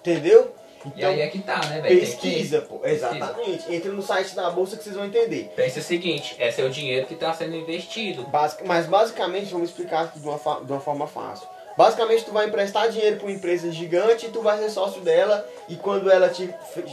entendeu? 0.00 0.52
E 0.96 1.04
aí 1.04 1.20
é 1.20 1.26
que 1.28 1.38
tá, 1.40 1.60
né, 1.66 1.80
velho? 1.80 1.94
Que- 2.00 2.06
pesquisa, 2.06 2.60
pô. 2.62 2.80
Exatamente. 2.84 3.72
Entra 3.74 3.92
no 3.92 4.02
site 4.02 4.34
da 4.34 4.50
bolsa 4.50 4.76
que 4.76 4.82
vocês 4.84 4.96
vão 4.96 5.04
entender. 5.06 5.52
Pensa 5.54 5.80
o 5.80 5.82
seguinte, 5.82 6.34
é 6.38 6.50
seu 6.50 6.68
dinheiro 6.68 7.06
que 7.06 7.14
está 7.14 7.32
sendo 7.34 7.54
investido. 7.56 8.24
Basic- 8.28 8.64
mas 8.66 8.86
basicamente, 8.86 9.52
vamos 9.52 9.70
explicar 9.70 10.04
aqui 10.04 10.18
de 10.20 10.26
uma, 10.26 10.38
fa- 10.38 10.60
de 10.64 10.70
uma 10.72 10.80
forma 10.80 11.06
fácil. 11.06 11.46
Basicamente, 11.76 12.24
tu 12.26 12.32
vai 12.32 12.46
emprestar 12.48 12.90
dinheiro 12.90 13.16
para 13.16 13.26
uma 13.26 13.32
empresa 13.34 13.70
gigante 13.72 14.26
e 14.26 14.28
tu 14.28 14.42
vai 14.42 14.58
ser 14.58 14.68
sócio 14.68 15.00
dela. 15.00 15.46
E 15.70 15.76
quando 15.76 16.10
ela 16.10 16.28
te 16.28 16.52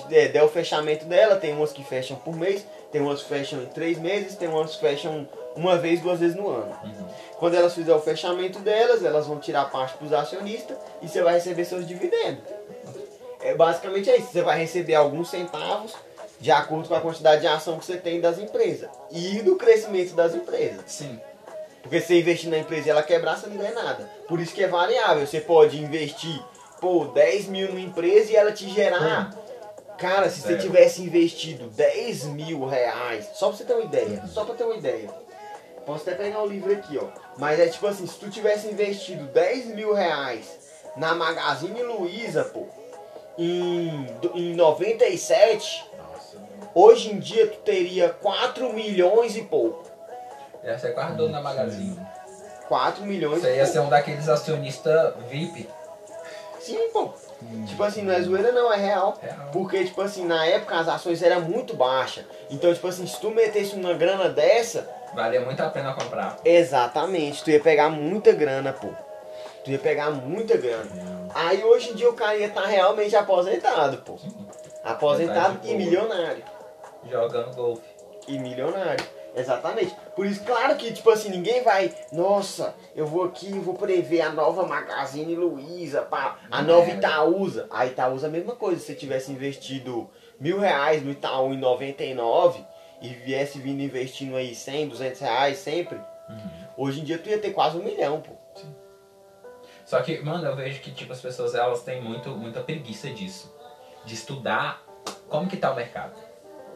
é, 0.10 0.28
der 0.30 0.42
o 0.44 0.48
fechamento 0.48 1.04
dela, 1.06 1.36
tem 1.36 1.54
umas 1.54 1.74
que 1.74 1.84
fecham 1.84 2.16
por 2.16 2.34
mês, 2.34 2.66
tem 2.90 3.02
umas 3.02 3.22
que 3.22 3.28
fecham 3.28 3.62
em 3.62 3.66
três 3.66 3.98
meses, 3.98 4.36
tem 4.38 4.48
umas 4.48 4.76
que 4.76 4.80
fecham 4.80 5.28
uma 5.54 5.78
vez, 5.78 6.00
duas 6.00 6.20
vezes 6.20 6.36
no 6.38 6.48
ano. 6.50 6.74
Quando 7.38 7.56
elas 7.56 7.74
fizerem 7.76 8.00
o 8.00 8.02
fechamento 8.02 8.60
delas, 8.60 9.04
elas 9.04 9.28
vão 9.28 9.38
tirar 9.38 9.70
parte 9.70 9.98
para 9.98 10.06
os 10.08 10.14
acionistas 10.14 10.78
e 11.02 11.10
você 11.10 11.22
vai 11.22 11.34
receber 11.34 11.66
seus 11.66 11.86
dividendos. 11.86 12.44
É, 13.42 13.54
basicamente 13.54 14.10
é 14.10 14.18
isso. 14.18 14.32
Você 14.32 14.42
vai 14.42 14.60
receber 14.60 14.96
alguns 14.96 15.30
centavos 15.30 15.94
de 16.40 16.52
acordo 16.52 16.88
com 16.88 16.96
a 16.96 17.02
quantidade 17.02 17.42
de 17.42 17.48
ação 17.48 17.78
que 17.78 17.86
você 17.86 17.98
tem 17.98 18.22
das 18.22 18.40
empresas 18.40 18.90
e 19.12 19.42
do 19.42 19.56
crescimento 19.56 20.14
das 20.14 20.34
empresas. 20.34 20.82
Sim. 20.88 21.20
Porque 21.82 22.00
se 22.02 22.08
você 22.08 22.20
investir 22.20 22.50
na 22.50 22.58
empresa 22.58 22.88
e 22.88 22.92
ela 22.92 23.04
quebrar, 23.04 23.38
você 23.38 23.48
não 23.48 23.58
ganha 23.58 23.74
nada. 23.74 24.10
Por 24.28 24.40
isso 24.40 24.54
que 24.54 24.64
é 24.64 24.68
variável. 24.68 25.26
Você 25.26 25.42
pode 25.42 25.82
investir, 25.82 26.42
pô, 26.80 27.06
10 27.06 27.48
mil 27.48 27.70
numa 27.70 27.80
empresa 27.80 28.32
e 28.32 28.36
ela 28.36 28.52
te 28.52 28.70
gerar. 28.70 29.34
Cara, 29.98 30.30
se 30.30 30.42
você 30.42 30.58
tivesse 30.58 31.02
investido 31.02 31.68
10 31.68 32.26
mil 32.26 32.66
reais, 32.66 33.30
só 33.34 33.50
pra 33.50 33.58
você 33.58 33.66
ter 33.66 33.74
uma 33.74 33.84
ideia, 33.84 34.24
só 34.28 34.46
pra 34.46 34.56
ter 34.56 34.64
uma 34.64 34.76
ideia. 34.76 35.10
Posso 35.86 36.10
até 36.10 36.24
pegar 36.24 36.42
o 36.42 36.48
livro 36.48 36.72
aqui, 36.72 36.98
ó. 36.98 37.08
Mas 37.38 37.60
é 37.60 37.68
tipo 37.68 37.88
assim, 37.88 38.06
se 38.06 38.16
tu 38.16 38.30
tivesse 38.30 38.68
investido 38.68 39.26
10 39.26 39.68
mil 39.68 39.94
reais 39.94 40.46
na 40.96 41.16
Magazine 41.16 41.82
Luiza, 41.82 42.44
pô, 42.46 42.68
em, 43.44 44.08
em 44.36 44.54
97, 44.56 45.86
Nossa. 45.98 46.38
hoje 46.76 47.12
em 47.14 47.20
dia 47.20 47.48
tu 47.48 47.58
teria 47.60 48.10
4 48.10 48.74
milhões 48.74 49.36
e 49.36 49.44
pouco. 49.44 49.86
Essa 50.64 50.90
é 50.90 50.92
quase 50.92 51.16
dono 51.16 51.32
da 51.32 51.42
Magazine. 51.42 52.00
4 52.68 53.04
milhões 53.06 53.42
Você 53.42 53.56
ia 53.56 53.66
ser 53.66 53.80
um 53.80 53.90
daqueles 53.90 54.28
acionistas 54.30 55.14
VIP. 55.30 55.68
Sim, 56.60 56.90
pô. 56.92 57.10
Tipo 57.66 57.82
assim, 57.84 58.02
não 58.04 58.14
é 58.14 58.22
zoeira 58.22 58.52
não, 58.52 58.72
é 58.72 58.76
real. 58.78 59.18
Real. 59.22 59.50
Porque, 59.54 59.86
tipo 59.86 60.02
assim, 60.02 60.26
na 60.26 60.46
época 60.46 60.78
as 60.78 60.88
ações 60.90 61.24
eram 61.24 61.42
muito 61.42 61.74
baixas. 61.76 62.26
Então, 62.50 62.72
tipo 62.74 62.86
assim, 62.88 63.08
se 63.08 63.20
tu 63.20 63.32
metesse 63.32 63.74
uma 63.76 63.94
grana 63.94 64.28
dessa, 64.30 64.88
Valia 65.16 65.40
muito 65.42 65.60
a 65.64 65.70
pena 65.70 65.94
comprar. 65.94 66.38
exatamente, 66.46 67.44
tu 67.44 67.50
ia 67.50 67.60
pegar 67.60 67.90
muita 67.90 68.32
grana, 68.34 68.74
pô. 68.74 68.90
Tu 69.64 69.72
ia 69.72 69.80
pegar 69.80 70.12
muita 70.12 70.58
grana. 70.58 70.90
Aí 71.34 71.64
hoje 71.64 71.92
em 71.92 71.94
dia 71.96 72.10
o 72.10 72.14
cara 72.14 72.38
ia 72.38 72.48
estar 72.48 72.66
realmente 72.66 73.16
aposentado, 73.16 73.98
pô. 73.98 74.18
Aposentado 74.84 75.60
e 75.68 75.76
milionário. 75.76 76.44
Jogando 77.10 77.56
golfe. 77.56 77.84
E 78.28 78.38
milionário. 78.40 79.06
Exatamente. 79.36 79.96
Por 80.16 80.26
isso, 80.26 80.44
claro 80.44 80.76
que, 80.76 80.92
tipo 80.92 81.10
assim, 81.12 81.30
ninguém 81.30 81.62
vai. 81.64 81.94
Nossa, 82.12 82.74
eu 82.96 83.06
vou 83.06 83.24
aqui 83.26 83.48
e 83.48 83.60
vou 83.60 83.76
prever 83.76 84.22
a 84.22 84.32
nova 84.32 84.66
Magazine 84.66 85.36
Luiza, 85.36 86.02
pá, 86.02 86.40
a 86.50 86.62
nova 86.62 86.90
é, 86.90 86.96
Itaúsa. 86.96 87.68
A 87.70 87.86
Itaúsa 87.86 88.28
é 88.28 88.30
a 88.30 88.32
mesma 88.32 88.56
coisa. 88.56 88.80
Se 88.80 88.88
você 88.88 88.96
tivesse 88.96 89.32
investido 89.32 90.10
mil 90.40 90.60
reais 90.60 91.04
no 91.04 91.12
Itaú 91.12 91.54
em 91.54 91.58
99 91.58 92.66
e 93.02 93.10
viesse 93.10 93.60
vindo 93.60 93.82
investindo 93.82 94.36
aí 94.36 94.54
100, 94.56 94.88
200 94.90 95.22
reais 95.22 95.58
sempre, 95.58 95.98
Uhum. 96.30 96.86
hoje 96.86 97.00
em 97.02 97.04
dia 97.04 97.18
tu 97.18 97.28
ia 97.30 97.40
ter 97.40 97.52
quase 97.52 97.76
um 97.78 97.84
milhão, 97.84 98.22
pô. 98.22 98.34
Só 99.90 100.00
que, 100.04 100.20
mano, 100.22 100.46
eu 100.46 100.56
vejo 100.56 100.82
que 100.82 100.92
tipo, 100.92 101.12
as 101.12 101.20
pessoas 101.20 101.56
elas 101.56 101.82
têm 101.82 102.00
muito, 102.00 102.30
muita 102.30 102.60
preguiça 102.60 103.10
disso. 103.10 103.52
De 104.06 104.14
estudar 104.14 104.86
como 105.28 105.48
que 105.50 105.58
tá 105.58 105.72
o 105.72 105.76
mercado. 105.76 106.14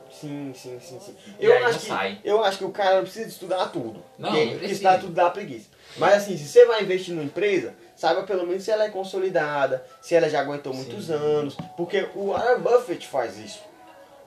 Sim, 0.09 0.51
sim, 0.55 0.79
sim, 0.79 0.99
sim. 0.99 1.15
E 1.39 1.45
Eu 1.45 1.53
aí 1.53 1.63
acho, 1.63 1.79
que, 1.79 1.85
sai. 1.85 2.19
eu 2.23 2.43
acho 2.43 2.57
que 2.57 2.65
o 2.65 2.71
cara 2.71 2.95
não 2.95 3.03
precisa 3.03 3.29
estudar 3.29 3.67
tudo. 3.67 4.03
Não, 4.17 4.29
porque, 4.29 4.45
não 4.45 4.51
precisa. 4.53 4.71
estudar 4.73 4.99
tudo 4.99 5.13
dá 5.13 5.29
preguiça. 5.29 5.69
Mas 5.97 6.23
assim, 6.23 6.35
se 6.35 6.47
você 6.47 6.65
vai 6.65 6.81
investir 6.81 7.13
numa 7.13 7.23
empresa, 7.23 7.75
saiba 7.95 8.23
pelo 8.23 8.47
menos 8.47 8.63
se 8.63 8.71
ela 8.71 8.85
é 8.85 8.89
consolidada, 8.89 9.85
se 10.01 10.15
ela 10.15 10.27
já 10.27 10.39
aguentou 10.41 10.73
muitos 10.73 11.05
Sim. 11.05 11.13
anos. 11.13 11.55
Porque 11.77 12.09
o 12.15 12.29
Warren 12.31 12.61
Buffett 12.61 13.07
faz 13.07 13.37
isso. 13.37 13.61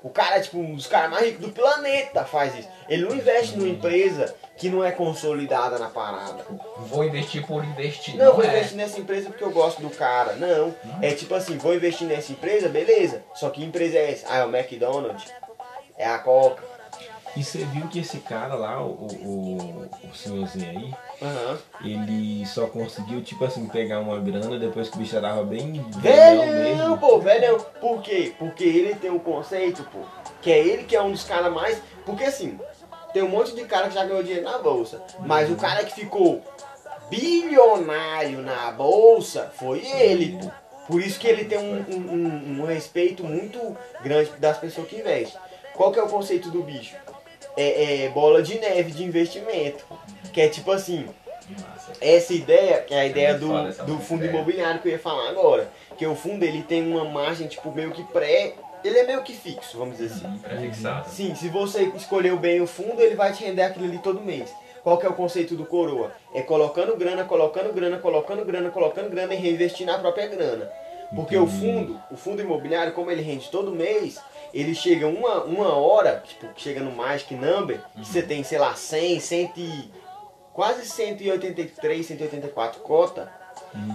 O 0.07 0.11
cara, 0.11 0.41
tipo, 0.41 0.59
um 0.59 0.77
dos 0.77 0.87
caras 0.87 1.11
mais 1.11 1.27
ricos 1.27 1.47
do 1.47 1.53
planeta 1.53 2.25
faz 2.25 2.57
isso. 2.57 2.69
Ele 2.89 3.05
não 3.05 3.13
investe 3.13 3.57
numa 3.57 3.69
empresa 3.69 4.33
que 4.57 4.69
não 4.69 4.85
é 4.85 4.93
consolidada 4.93 5.81
na 5.81 5.89
parada. 5.89 6.47
Vou 6.79 7.03
investir 7.03 7.45
por 7.45 7.65
investir. 7.65 8.15
Não, 8.15 8.33
vou 8.33 8.45
é. 8.45 8.47
investir 8.47 8.77
nessa 8.77 9.01
empresa 9.01 9.31
porque 9.31 9.43
eu 9.43 9.51
gosto 9.51 9.83
do 9.83 9.91
cara. 9.91 10.35
Não. 10.35 10.73
É 11.03 11.11
tipo 11.13 11.35
assim, 11.35 11.59
vou 11.59 11.75
investir 11.75 12.07
nessa 12.07 12.31
empresa, 12.31 12.69
beleza. 12.69 13.25
Só 13.35 13.51
que 13.51 13.65
empresa 13.65 13.99
é 13.99 14.13
essa? 14.13 14.27
Ah, 14.31 14.37
é 14.37 14.45
o 14.45 14.57
McDonald's. 14.57 15.25
É 15.99 16.07
a 16.07 16.21
Coca. 16.21 16.76
E 17.37 17.45
você 17.45 17.59
viu 17.67 17.87
que 17.89 17.99
esse 17.99 18.19
cara 18.21 18.55
lá, 18.55 18.83
o, 18.83 19.09
o, 19.09 19.89
o 20.11 20.15
senhorzinho 20.17 20.71
aí, 20.71 20.95
Aham. 21.21 21.59
ele 21.85 22.47
só 22.47 22.67
conseguiu, 22.67 23.23
tipo 23.23 23.45
assim, 23.45 23.67
pegar 23.67 24.01
uma 24.01 24.19
grana 24.19 24.59
depois 24.59 24.89
que 24.89 24.97
o 24.97 24.99
bicho 25.01 25.13
já 25.13 25.21
tava 25.21 25.45
bem 25.45 25.85
Velhão, 25.99 26.47
mesmo. 26.47 26.99
pô, 26.99 27.19
velhão. 27.19 27.59
Por 27.81 28.01
quê? 28.01 28.33
Porque 28.39 28.65
ele 28.65 28.95
tem 28.95 29.11
um 29.11 29.19
conceito, 29.19 29.83
pô, 29.93 29.99
que 30.41 30.51
é 30.51 30.59
ele 30.59 30.85
que 30.85 30.97
é 30.97 31.03
um 31.03 31.13
dos 31.13 31.25
caras 31.25 31.53
mais. 31.53 31.81
Porque 32.07 32.25
assim, 32.25 32.59
tem 33.13 33.23
um 33.23 33.29
monte 33.29 33.55
de 33.55 33.65
cara 33.67 33.89
que 33.89 33.95
já 33.95 34.05
ganhou 34.07 34.23
dinheiro 34.23 34.45
na 34.51 34.57
bolsa. 34.59 35.03
Mas 35.21 35.51
o 35.51 35.57
cara 35.57 35.85
que 35.85 35.95
ficou 35.95 36.43
bilionário 37.11 38.41
na 38.41 38.71
bolsa 38.73 39.51
foi 39.57 39.87
ele, 39.87 40.39
pô. 40.41 40.51
Por 40.87 41.03
isso 41.03 41.19
que 41.19 41.27
ele 41.27 41.45
tem 41.45 41.59
um, 41.59 41.85
um- 41.89 42.13
um- 42.13 42.63
um 42.63 42.65
respeito 42.67 43.25
muito 43.25 43.77
grande 44.03 44.31
das 44.39 44.57
pessoas 44.57 44.89
que 44.89 44.97
investem. 44.97 45.39
Qual 45.75 45.93
que 45.93 45.99
é 45.99 46.03
o 46.03 46.09
conceito 46.09 46.49
do 46.51 46.63
bicho? 46.63 46.95
É, 47.57 48.05
é 48.05 48.09
bola 48.11 48.43
de 48.43 48.59
neve 48.59 48.93
de 48.93 49.05
investimento. 49.05 49.85
Que 50.33 50.43
é 50.43 50.49
tipo 50.49 50.71
assim, 50.71 51.07
essa 52.01 52.33
ideia, 52.33 52.83
que 52.83 52.95
é 52.95 53.01
a 53.01 53.07
ideia 53.07 53.39
muito 53.39 53.85
do, 53.85 53.87
do 53.87 53.99
fundo 53.99 54.25
ideia. 54.25 54.37
imobiliário 54.37 54.81
que 54.81 54.89
eu 54.89 54.93
ia 54.93 54.99
falar 54.99 55.31
agora. 55.31 55.71
Que 55.97 56.07
o 56.07 56.15
fundo 56.15 56.45
ele 56.45 56.63
tem 56.63 56.87
uma 56.87 57.05
margem, 57.05 57.47
tipo, 57.47 57.71
meio 57.73 57.91
que 57.93 58.03
pré. 58.05 58.55
Ele 58.85 58.99
é 58.99 59.07
meio 59.07 59.23
que 59.23 59.33
fixo, 59.33 59.79
vamos 59.79 59.97
dizer 59.97 60.15
assim. 60.15 60.39
Prefixado. 60.39 61.09
Sim, 61.09 61.35
se 61.35 61.49
você 61.49 61.85
escolheu 61.97 62.37
bem 62.37 62.61
o 62.61 62.67
fundo, 62.67 63.01
ele 63.01 63.15
vai 63.15 63.33
te 63.33 63.45
render 63.45 63.63
aquilo 63.63 63.87
ali 63.87 63.99
todo 63.99 64.21
mês. 64.21 64.53
Qual 64.83 64.99
que 64.99 65.07
é 65.07 65.09
o 65.09 65.15
conceito 65.15 65.57
do 65.57 65.65
coroa? 65.65 66.13
É 66.33 66.43
colocando 66.43 66.97
grana, 66.97 67.25
colocando 67.25 67.73
grana, 67.73 67.99
colocando 67.99 68.45
grana, 68.45 68.71
colocando 68.71 69.11
grana 69.11 69.35
e 69.35 69.39
reinvestir 69.39 69.87
na 69.87 69.99
própria 69.99 70.29
grana. 70.29 70.71
Porque 71.15 71.37
o 71.37 71.47
fundo, 71.47 72.01
o 72.11 72.17
fundo 72.17 72.43
imobiliário, 72.43 72.93
como 72.93 73.11
ele 73.11 73.23
rende 73.23 73.49
todo 73.51 73.73
mês, 73.73 74.21
ele 74.53 74.75
chega 74.75 75.07
uma, 75.07 75.45
uma 75.45 75.75
hora, 75.75 76.23
tipo, 76.27 76.47
chega 76.57 76.81
no 76.81 76.93
Magic 76.93 77.35
Number, 77.35 77.81
que 77.95 78.07
você 78.07 78.23
tem, 78.23 78.43
sei 78.43 78.59
lá, 78.59 78.75
100, 78.75 79.21
100 79.21 79.53
e, 79.57 79.91
quase 80.53 80.87
183, 80.87 82.07
184 82.07 82.81
cota, 82.81 83.31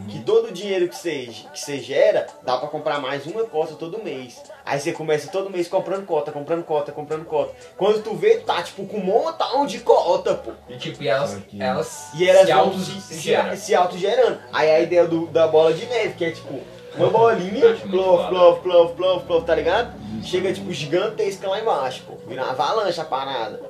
que 0.10 0.20
todo 0.20 0.50
o 0.50 0.52
dinheiro 0.52 0.88
que 0.88 0.96
você, 0.96 1.28
que 1.52 1.60
você 1.60 1.80
gera, 1.80 2.28
dá 2.44 2.58
pra 2.58 2.68
comprar 2.68 3.00
mais 3.00 3.26
uma 3.26 3.44
cota 3.46 3.74
todo 3.76 4.04
mês. 4.04 4.40
Aí 4.64 4.80
você 4.80 4.92
começa 4.92 5.32
todo 5.32 5.50
mês 5.50 5.68
comprando 5.68 6.06
cota, 6.06 6.32
comprando 6.32 6.64
cota, 6.64 6.92
comprando 6.92 7.26
cota. 7.26 7.54
Quando 7.78 8.04
tu 8.04 8.14
vê, 8.16 8.38
tá 8.38 8.62
tipo 8.62 8.86
com 8.86 8.98
um 8.98 9.04
montão 9.04 9.66
de 9.66 9.80
cota, 9.80 10.36
pô. 10.36 10.52
E 10.70 10.78
tipo, 10.78 11.02
e 11.02 11.08
elas, 11.08 11.36
Aqui. 11.36 11.62
elas 11.62 12.10
E 12.14 12.30
elas 12.30 12.46
se 12.46 12.52
auto 12.52 12.78
se, 12.80 13.02
se 13.02 13.14
se, 13.16 13.20
geram. 13.22 13.56
se 13.58 13.74
autogerando. 13.74 14.40
Aí 14.54 14.70
a 14.70 14.80
ideia 14.82 15.08
do, 15.08 15.26
da 15.28 15.48
bola 15.48 15.74
de 15.74 15.86
neve, 15.88 16.14
que 16.14 16.26
é 16.26 16.32
tipo 16.32 16.60
uma 16.96 17.10
bolinha, 17.10 17.70
muito 17.70 17.90
plof, 17.90 18.30
plof, 18.30 18.62
plof, 18.62 18.94
plof, 18.96 19.26
plof, 19.26 19.46
tá 19.46 19.56
ligado? 19.56 19.94
Chega 20.24 20.54
tipo 20.54 20.72
gigantesca 20.72 21.48
lá 21.48 21.60
embaixo, 21.60 22.04
pô. 22.06 22.16
Vira 22.28 22.44
uma 22.44 22.52
avalanche 22.52 23.00
a 23.00 23.06
parada. 23.06 23.62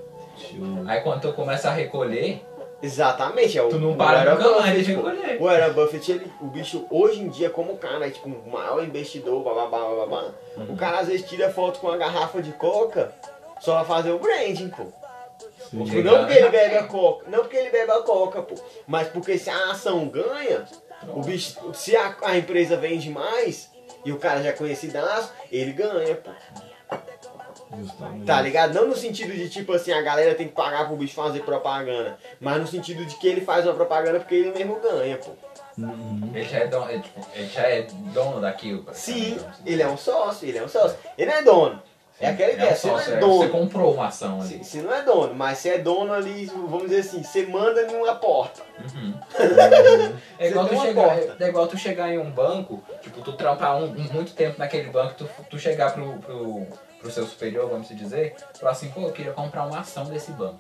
Aí 0.88 1.02
quando 1.02 1.22
tu 1.22 1.34
começa 1.34 1.70
a 1.70 1.72
recolher, 1.72 2.42
Exatamente, 2.84 3.58
é 3.58 3.62
o 3.62 3.70
tu 3.70 3.78
não 3.78 3.92
o 3.92 3.96
para 3.96 4.24
Warren 4.24 4.36
nunca 4.36 4.60
mais 4.60 4.62
Buffett, 4.62 4.84
de 4.84 4.94
recolher. 4.94 5.40
O 5.40 5.44
Warren 5.44 5.74
Buffett, 5.74 6.12
ele, 6.12 6.32
o 6.42 6.46
bicho, 6.48 6.86
hoje 6.90 7.22
em 7.22 7.30
dia, 7.30 7.50
como 7.50 7.78
cara, 7.78 8.08
é 8.08 8.10
tipo 8.10 8.28
o 8.28 8.52
maior 8.52 8.84
investidor, 8.84 9.44
bababá, 9.44 9.78
bababá. 9.78 10.32
Uhum. 10.58 10.74
O 10.74 10.76
cara 10.76 11.00
às 11.00 11.08
vezes 11.08 11.30
tira 11.30 11.52
foto 11.52 11.80
com 11.80 11.88
uma 11.88 11.98
garrafa 11.98 12.42
de 12.42 12.52
coca 12.54 13.14
só 13.60 13.76
pra 13.76 13.84
fazer 13.84 14.12
o 14.12 14.18
branding, 14.18 14.70
pô. 14.70 14.86
Sim. 15.70 15.84
Tipo, 15.84 16.02
não 16.02 16.20
porque 16.20 16.34
ele 16.34 16.50
bebe 16.50 16.76
a 16.76 16.84
coca, 16.84 17.26
não 17.30 17.40
porque 17.40 17.58
ele 17.58 17.70
bebe 17.70 17.92
a 17.92 18.02
coca, 18.02 18.42
pô. 18.42 18.56
Mas 18.88 19.08
porque 19.10 19.38
se 19.38 19.50
a 19.50 19.72
ação 19.72 20.08
ganha, 20.08 20.66
o 21.08 21.22
bicho, 21.22 21.58
se 21.74 21.96
a, 21.96 22.16
a 22.24 22.38
empresa 22.38 22.78
vende 22.78 23.10
mais 23.10 23.70
e 24.06 24.12
o 24.12 24.18
cara 24.18 24.42
já 24.42 24.50
é 24.50 24.54
conhecidaço, 24.54 25.32
ele 25.52 25.74
ganha, 25.74 26.16
pô. 26.16 26.32
Justamente. 27.78 28.26
Tá 28.26 28.42
ligado? 28.42 28.74
Não 28.74 28.88
no 28.88 28.96
sentido 28.96 29.34
de 29.34 29.50
tipo 29.50 29.72
assim, 29.74 29.92
a 29.94 30.02
galera 30.02 30.36
tem 30.36 30.48
que 30.48 30.54
pagar 30.54 30.88
pro 30.88 30.98
bicho 30.98 31.14
fazer 31.14 31.42
propaganda. 31.42 32.18
Mas 32.40 32.60
no 32.60 32.68
sentido 32.68 33.06
de 33.06 33.16
que 33.16 33.28
ele 33.28 33.42
faz 33.42 33.66
uma 33.66 33.74
propaganda 33.74 34.20
porque 34.20 34.36
ele 34.36 34.52
mesmo 34.52 34.80
ganha, 34.82 35.18
pô. 35.18 35.32
Uhum. 35.78 36.32
Ele 36.34 36.44
já 36.44 36.58
é 36.60 36.68
dono, 36.68 36.92
ele, 36.92 37.02
tipo, 37.02 37.28
ele 37.34 37.48
já 37.48 37.62
é 37.62 37.88
dono 38.14 38.42
daquilo. 38.42 38.86
Sim, 38.92 39.36
praticamente. 39.36 39.62
ele 39.66 39.82
é 39.82 39.88
um 39.88 39.98
sócio, 39.98 40.48
ele 40.48 40.58
é 40.58 40.64
um 40.64 40.68
sócio. 40.68 40.98
Ele 41.18 41.32
não 41.32 41.38
é 41.38 41.44
dono. 41.44 41.82
É 42.22 42.30
aquela 42.30 42.52
ideia, 42.52 42.72
um 42.72 42.76
você 42.76 42.88
não 42.88 42.96
sócio, 42.98 43.14
é 43.14 43.16
é, 43.16 43.20
dono. 43.20 43.38
Você 43.40 43.50
comprou 43.50 43.94
uma 43.94 44.08
ação 44.08 44.40
ali. 44.42 44.48
Se, 44.48 44.64
se 44.64 44.78
não 44.82 44.94
é 44.94 45.02
dono, 45.02 45.34
mas 45.36 45.58
você 45.58 45.70
é 45.70 45.78
dono 45.80 46.14
ali, 46.14 46.46
vamos 46.46 46.84
dizer 46.84 47.00
assim, 47.00 47.24
você 47.24 47.46
manda 47.48 47.86
numa 47.88 48.16
porta. 48.16 48.62
Uhum. 48.80 49.14
É 50.40 50.48
igual, 50.50 50.68
Você 50.68 50.76
tu 50.76 50.82
chegar, 50.82 51.04
porta. 51.18 51.44
é 51.44 51.48
igual 51.48 51.68
tu 51.68 51.78
chegar 51.78 52.10
em 52.12 52.18
um 52.18 52.32
banco, 52.32 52.82
tipo, 53.02 53.22
tu 53.22 53.34
trampar 53.34 53.78
um, 53.78 53.86
um- 53.86 54.10
muito 54.12 54.34
tempo 54.34 54.58
naquele 54.58 54.90
banco, 54.90 55.14
tu, 55.16 55.30
tu 55.50 55.60
chegar 55.60 55.94
pro, 55.94 56.14
pro, 56.20 56.66
pro 57.00 57.12
seu 57.12 57.26
superior, 57.26 57.70
vamos 57.70 57.88
dizer, 57.90 58.36
falar 58.60 58.72
assim, 58.72 58.90
pô, 58.90 59.02
eu 59.02 59.12
queria 59.12 59.34
comprar 59.34 59.66
uma 59.68 59.80
ação 59.82 60.06
desse 60.06 60.32
banco. 60.32 60.60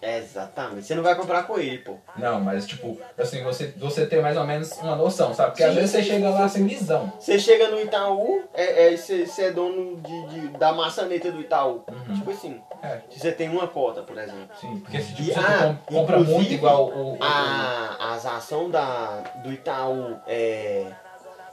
Exatamente. 0.00 0.86
Você 0.86 0.94
não 0.94 1.02
vai 1.02 1.14
comprar 1.14 1.42
com 1.44 1.58
ele, 1.58 1.78
pô. 1.78 1.96
Não, 2.16 2.40
mas 2.40 2.66
tipo, 2.66 2.98
assim, 3.16 3.42
você, 3.42 3.66
você 3.76 4.06
tem 4.06 4.20
mais 4.20 4.36
ou 4.36 4.44
menos 4.44 4.72
uma 4.78 4.94
noção, 4.96 5.34
sabe? 5.34 5.50
Porque 5.50 5.64
às 5.64 5.70
Sim, 5.70 5.76
vezes 5.80 5.90
você 5.90 6.02
chega 6.02 6.30
lá 6.30 6.48
sem 6.48 6.66
visão. 6.66 7.12
Você 7.18 7.38
chega 7.38 7.68
no 7.68 7.80
Itaú, 7.80 8.44
é, 8.54 8.92
é, 8.92 8.96
você, 8.96 9.26
você 9.26 9.44
é 9.44 9.50
dono 9.50 9.96
de, 10.00 10.26
de- 10.28 10.48
da 10.58 10.72
maçaneta 10.72 11.30
do 11.32 11.40
Itaú. 11.40 11.84
Uhum. 11.88 12.14
Tipo 12.14 12.30
assim, 12.30 12.60
É, 12.82 13.00
se 13.10 13.18
você 13.20 13.32
tem 13.32 13.48
uma 13.48 13.66
cota, 13.66 14.02
por 14.02 14.16
exemplo. 14.16 14.48
sim, 14.60 14.78
porque 14.80 15.00
se, 15.00 15.14
tipo, 15.14 15.30
E, 15.30 15.32
se 15.32 15.38
ah, 15.38 15.76
compra 15.86 16.18
muito 16.20 16.52
igual 16.52 16.88
o. 16.90 17.14
o- 17.14 17.18
A, 17.22 18.14
as 18.14 18.24
ações 18.26 18.70
da, 18.70 19.22
do 19.42 19.52
Itaú 19.52 20.16
é 20.26 20.86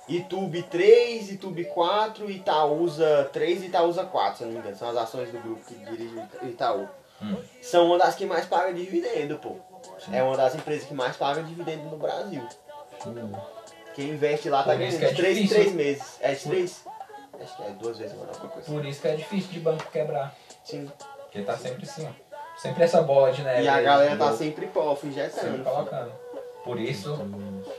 Itube 0.07 0.61
3, 0.63 1.31
Itube 1.31 1.65
4, 1.65 2.29
Itaúsa 2.29 3.27
3 3.33 3.63
e 3.63 3.65
Itaúsa 3.67 4.03
4, 4.03 4.37
se 4.37 4.43
eu 4.43 4.47
não 4.47 4.53
me 4.53 4.59
engano. 4.59 4.75
São 4.75 4.89
as 4.89 4.97
ações 4.97 5.29
do 5.31 5.39
grupo 5.39 5.65
que 5.65 5.73
dirige 5.73 6.15
o 6.43 6.45
Itaú. 6.47 6.87
Hum. 7.21 7.35
São 7.61 7.85
uma 7.87 7.97
das 7.97 8.15
que 8.15 8.25
mais 8.25 8.45
paga 8.45 8.73
dividendo, 8.73 9.37
pô. 9.37 9.55
É 10.11 10.21
uma 10.21 10.35
das 10.35 10.55
empresas 10.55 10.85
que 10.87 10.93
mais 10.93 11.15
paga 11.15 11.41
dividendo 11.41 11.83
no 11.85 11.97
Brasil. 11.97 12.45
Quem 13.93 14.09
investe 14.09 14.49
lá 14.49 14.63
tá 14.63 14.75
ganhando 14.75 15.01
é 15.03 15.07
de 15.09 15.15
3 15.15 15.37
em 15.37 15.41
difícil. 15.43 15.63
3 15.63 15.75
meses. 15.75 16.03
É 16.19 16.33
de 16.33 16.43
3? 16.43 16.85
Acho 17.41 17.57
que 17.57 17.63
é 17.63 17.69
duas 17.71 17.97
vezes 17.97 18.13
agora, 18.13 18.31
alguma 18.31 18.49
coisa. 18.51 18.71
Por 18.71 18.85
isso 18.85 19.01
que 19.01 19.07
é 19.07 19.15
difícil 19.15 19.51
de 19.51 19.59
banco 19.59 19.85
quebrar. 19.91 20.35
Sim. 20.63 20.89
Porque 21.23 21.41
tá 21.41 21.57
sempre 21.57 21.83
assim, 21.83 22.07
ó. 22.07 22.25
Sempre 22.57 22.83
essa 22.83 23.01
bola 23.01 23.31
de 23.31 23.41
neve. 23.41 23.63
E 23.63 23.67
a 23.67 23.81
galera 23.81 24.15
tá 24.15 24.31
sempre 24.33 24.67
pof, 24.67 25.01
sempre 25.01 25.09
injetando. 25.21 25.63
colocando. 25.63 26.11
Por 26.63 26.79
isso. 26.79 27.17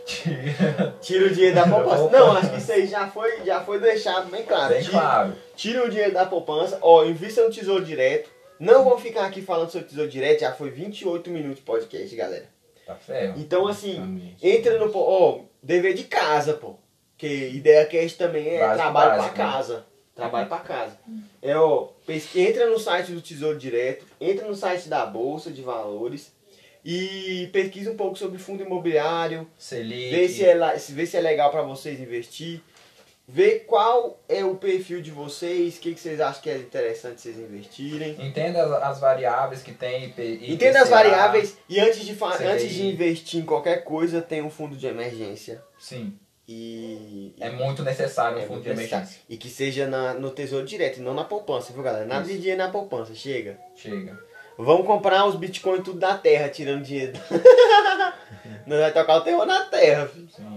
Tira 1.01 1.27
o 1.27 1.31
dinheiro 1.31 1.55
da 1.57 1.67
poupança. 1.69 2.09
Não, 2.11 2.33
acho 2.37 2.51
que 2.51 2.59
isso 2.59 2.73
aí 2.73 2.87
já 2.87 3.09
foi, 3.09 3.45
já 3.45 3.61
foi 3.63 3.81
deixado 3.81 4.31
bem 4.31 4.45
claro. 4.45 4.75
Bem 4.75 4.83
Tira- 4.83 4.93
claro. 5.01 5.33
Tira 5.57 5.85
o 5.85 5.89
dinheiro 5.91 6.13
da 6.15 6.27
poupança, 6.27 6.79
ó, 6.81 7.05
invista 7.05 7.43
no 7.43 7.51
tesouro 7.51 7.85
direto. 7.85 8.31
Não 8.59 8.85
vou 8.85 8.99
ficar 8.99 9.27
aqui 9.27 9.43
falando 9.43 9.71
sobre 9.71 9.89
tesouro 9.89 10.11
direto, 10.11 10.41
já 10.41 10.53
foi 10.53 10.71
28 10.71 11.31
minutos 11.31 11.57
de 11.57 11.63
podcast, 11.63 12.15
galera. 12.17 12.49
Tá 12.87 12.95
ferro. 12.95 13.35
Então, 13.39 13.67
assim, 13.67 14.33
entra 14.43 14.79
no. 14.79 14.91
Ó, 14.95 15.41
dever 15.63 15.95
de 15.95 16.05
casa, 16.05 16.55
pô. 16.55 16.77
Que 17.19 17.49
ideia 17.49 17.85
cast 17.87 18.17
também 18.19 18.47
é 18.49 18.61
Básico, 18.61 18.77
trabalho 18.77 19.11
básico, 19.11 19.35
pra 19.35 19.45
né? 19.45 19.53
casa. 19.53 19.87
Trabalho 20.15 20.49
pra 20.49 20.59
casa. 20.59 20.99
É, 21.43 21.57
ó, 21.57 21.89
entra 22.35 22.71
no 22.71 22.79
site 22.79 23.13
do 23.13 23.21
Tesouro 23.21 23.59
Direto, 23.59 24.07
entra 24.21 24.47
no 24.47 24.55
site 24.55 24.89
da 24.89 25.05
Bolsa 25.05 25.51
de 25.51 25.61
Valores 25.61 26.33
e 26.85 27.51
pesquisa 27.53 27.91
um 27.91 27.97
pouco 27.97 28.17
sobre 28.17 28.39
fundo 28.39 28.63
imobiliário, 28.63 29.47
Selic. 29.59 30.11
Vê 30.11 30.29
se 30.29 30.45
é, 30.45 30.57
vê 30.91 31.05
se 31.07 31.17
é 31.17 31.21
legal 31.21 31.51
para 31.51 31.63
vocês 31.63 32.01
investir. 32.01 32.63
Vê 33.29 33.59
qual 33.61 34.21
é 34.29 34.45
o 34.45 34.55
perfil 34.55 35.03
de 35.03 35.11
vocês, 35.11 35.77
o 35.77 35.81
que, 35.81 35.95
que 35.95 36.01
vocês 36.01 36.21
acham 36.21 36.41
que 36.43 36.49
é 36.49 36.59
interessante 36.59 37.21
vocês 37.21 37.37
investirem. 37.37 38.17
Entenda 38.25 38.63
as, 38.65 38.83
as 38.85 39.01
variáveis 39.01 39.63
que 39.63 39.73
tem. 39.73 40.05
IP, 40.05 40.53
Entenda 40.53 40.81
as 40.83 40.89
variáveis 40.89 41.59
e 41.69 41.81
antes 41.81 42.05
de, 42.05 42.15
CDI. 42.15 42.45
antes 42.47 42.71
de 42.71 42.87
investir 42.87 43.41
em 43.41 43.45
qualquer 43.45 43.83
coisa, 43.83 44.23
tem 44.23 44.43
um 44.43 44.51
fundo 44.51 44.77
de 44.77 44.87
emergência. 44.87 45.61
Sim. 45.77 46.17
E. 46.49 47.35
É 47.41 47.51
muito 47.51 47.83
necessário 47.83 48.39
um 48.39 48.43
é 48.43 48.47
fundo 48.47 48.61
de 48.63 48.69
necessário. 48.69 48.99
emergência. 49.05 49.23
E 49.29 49.37
que 49.37 49.49
seja 49.51 49.89
na- 49.89 50.15
no 50.15 50.31
tesouro 50.31 50.65
direto, 50.65 50.99
e 50.99 51.03
não 51.03 51.13
na 51.13 51.25
poupança, 51.25 51.73
viu 51.73 51.83
galera? 51.83 52.05
Nada 52.07 52.23
de 52.25 52.31
Isso. 52.31 52.39
dinheiro 52.41 52.63
na 52.63 52.71
poupança, 52.71 53.13
chega. 53.13 53.59
Chega. 53.75 54.17
Vamos 54.57 54.87
comprar 54.87 55.27
os 55.27 55.35
bitcoins 55.35 55.83
tudo 55.83 55.99
da 55.99 56.17
terra, 56.17 56.49
tirando 56.49 56.85
dinheiro. 56.85 57.13
Nós 58.67 58.79
vai 58.81 58.93
tocar 58.93 59.17
o 59.17 59.21
terror 59.23 59.45
na 59.45 59.65
terra, 59.65 60.07
filho. 60.07 60.29
Sim. 60.35 60.56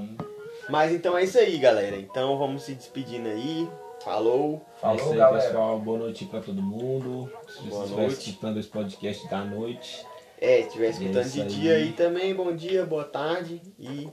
Mas 0.69 0.91
então 0.93 1.17
é 1.17 1.23
isso 1.23 1.37
aí, 1.37 1.57
galera. 1.57 1.97
Então 1.97 2.37
vamos 2.37 2.63
se 2.63 2.73
despedindo 2.75 3.27
aí. 3.27 3.67
Falou. 4.03 4.61
É 4.77 4.81
Falou, 4.81 4.95
isso 4.97 5.11
aí, 5.11 5.17
galera. 5.17 5.43
pessoal. 5.45 5.79
Boa 5.79 5.99
noite 5.99 6.25
pra 6.25 6.39
todo 6.41 6.61
mundo. 6.61 7.29
Se 7.49 7.63
Boa 7.63 7.81
você 7.81 7.83
estiver 7.85 8.01
noite. 8.07 8.29
escutando 8.29 8.59
esse 8.59 8.69
podcast 8.69 9.27
da 9.27 9.43
noite. 9.43 10.05
É, 10.39 10.61
se 10.61 10.67
estiver 10.67 10.89
escutando 10.89 11.25
isso 11.25 11.35
de 11.35 11.41
aí. 11.41 11.47
dia 11.47 11.73
aí 11.73 11.91
também, 11.93 12.33
bom 12.33 12.55
dia, 12.55 12.85
boa 12.85 13.03
tarde 13.03 13.61
e 13.77 14.09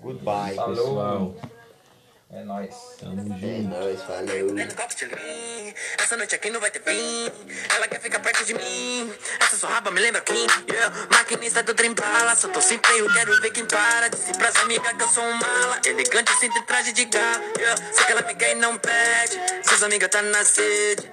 goodbye. 0.00 0.54
Falou. 0.54 0.74
Pessoal. 0.76 1.34
É 2.28 2.42
nóis. 2.42 2.74
Tamo 2.98 3.20
É 3.20 3.38
junto. 3.38 3.68
nóis, 3.68 4.02
valeu. 4.02 4.48
Essa 5.96 6.16
noite 6.16 6.34
aqui 6.34 6.50
não 6.50 6.58
vai 6.60 6.70
ter 6.72 6.82
fim. 6.82 7.30
Ela 7.74 7.86
quer 7.86 8.00
ficar 8.00 8.18
perto 8.18 8.44
de 8.44 8.52
mim. 8.52 9.14
Essa 9.40 9.56
sua 9.56 9.70
raba 9.70 9.92
me 9.92 10.00
lembra 10.00 10.20
quem? 10.22 10.44
Yeah. 10.68 11.06
Maquinista 11.10 11.62
do 11.62 11.72
trem 11.72 11.94
bala. 11.94 12.34
Só 12.34 12.48
tô 12.48 12.60
sem 12.60 12.80
freio, 12.84 13.12
quero 13.12 13.40
ver 13.40 13.50
quem 13.52 13.64
para. 13.64 14.08
Disse 14.08 14.32
pras 14.36 14.56
amigas 14.56 14.92
que 14.92 15.02
eu 15.04 15.08
sou 15.08 15.22
um 15.22 15.34
mala. 15.34 15.80
Elegante, 15.86 16.32
sem 16.40 16.50
ter 16.52 16.62
traje 16.62 16.92
de 16.92 17.04
gala. 17.04 17.40
Yeah. 17.58 17.92
Sei 17.92 18.04
que 18.06 18.12
ela 18.12 18.22
me 18.22 18.34
quer 18.34 18.52
e 18.52 18.54
não 18.56 18.76
pede. 18.76 19.40
Seus 19.62 19.84
amigas 19.84 20.08
tá 20.10 20.20
na 20.20 20.44
sede. 20.44 21.08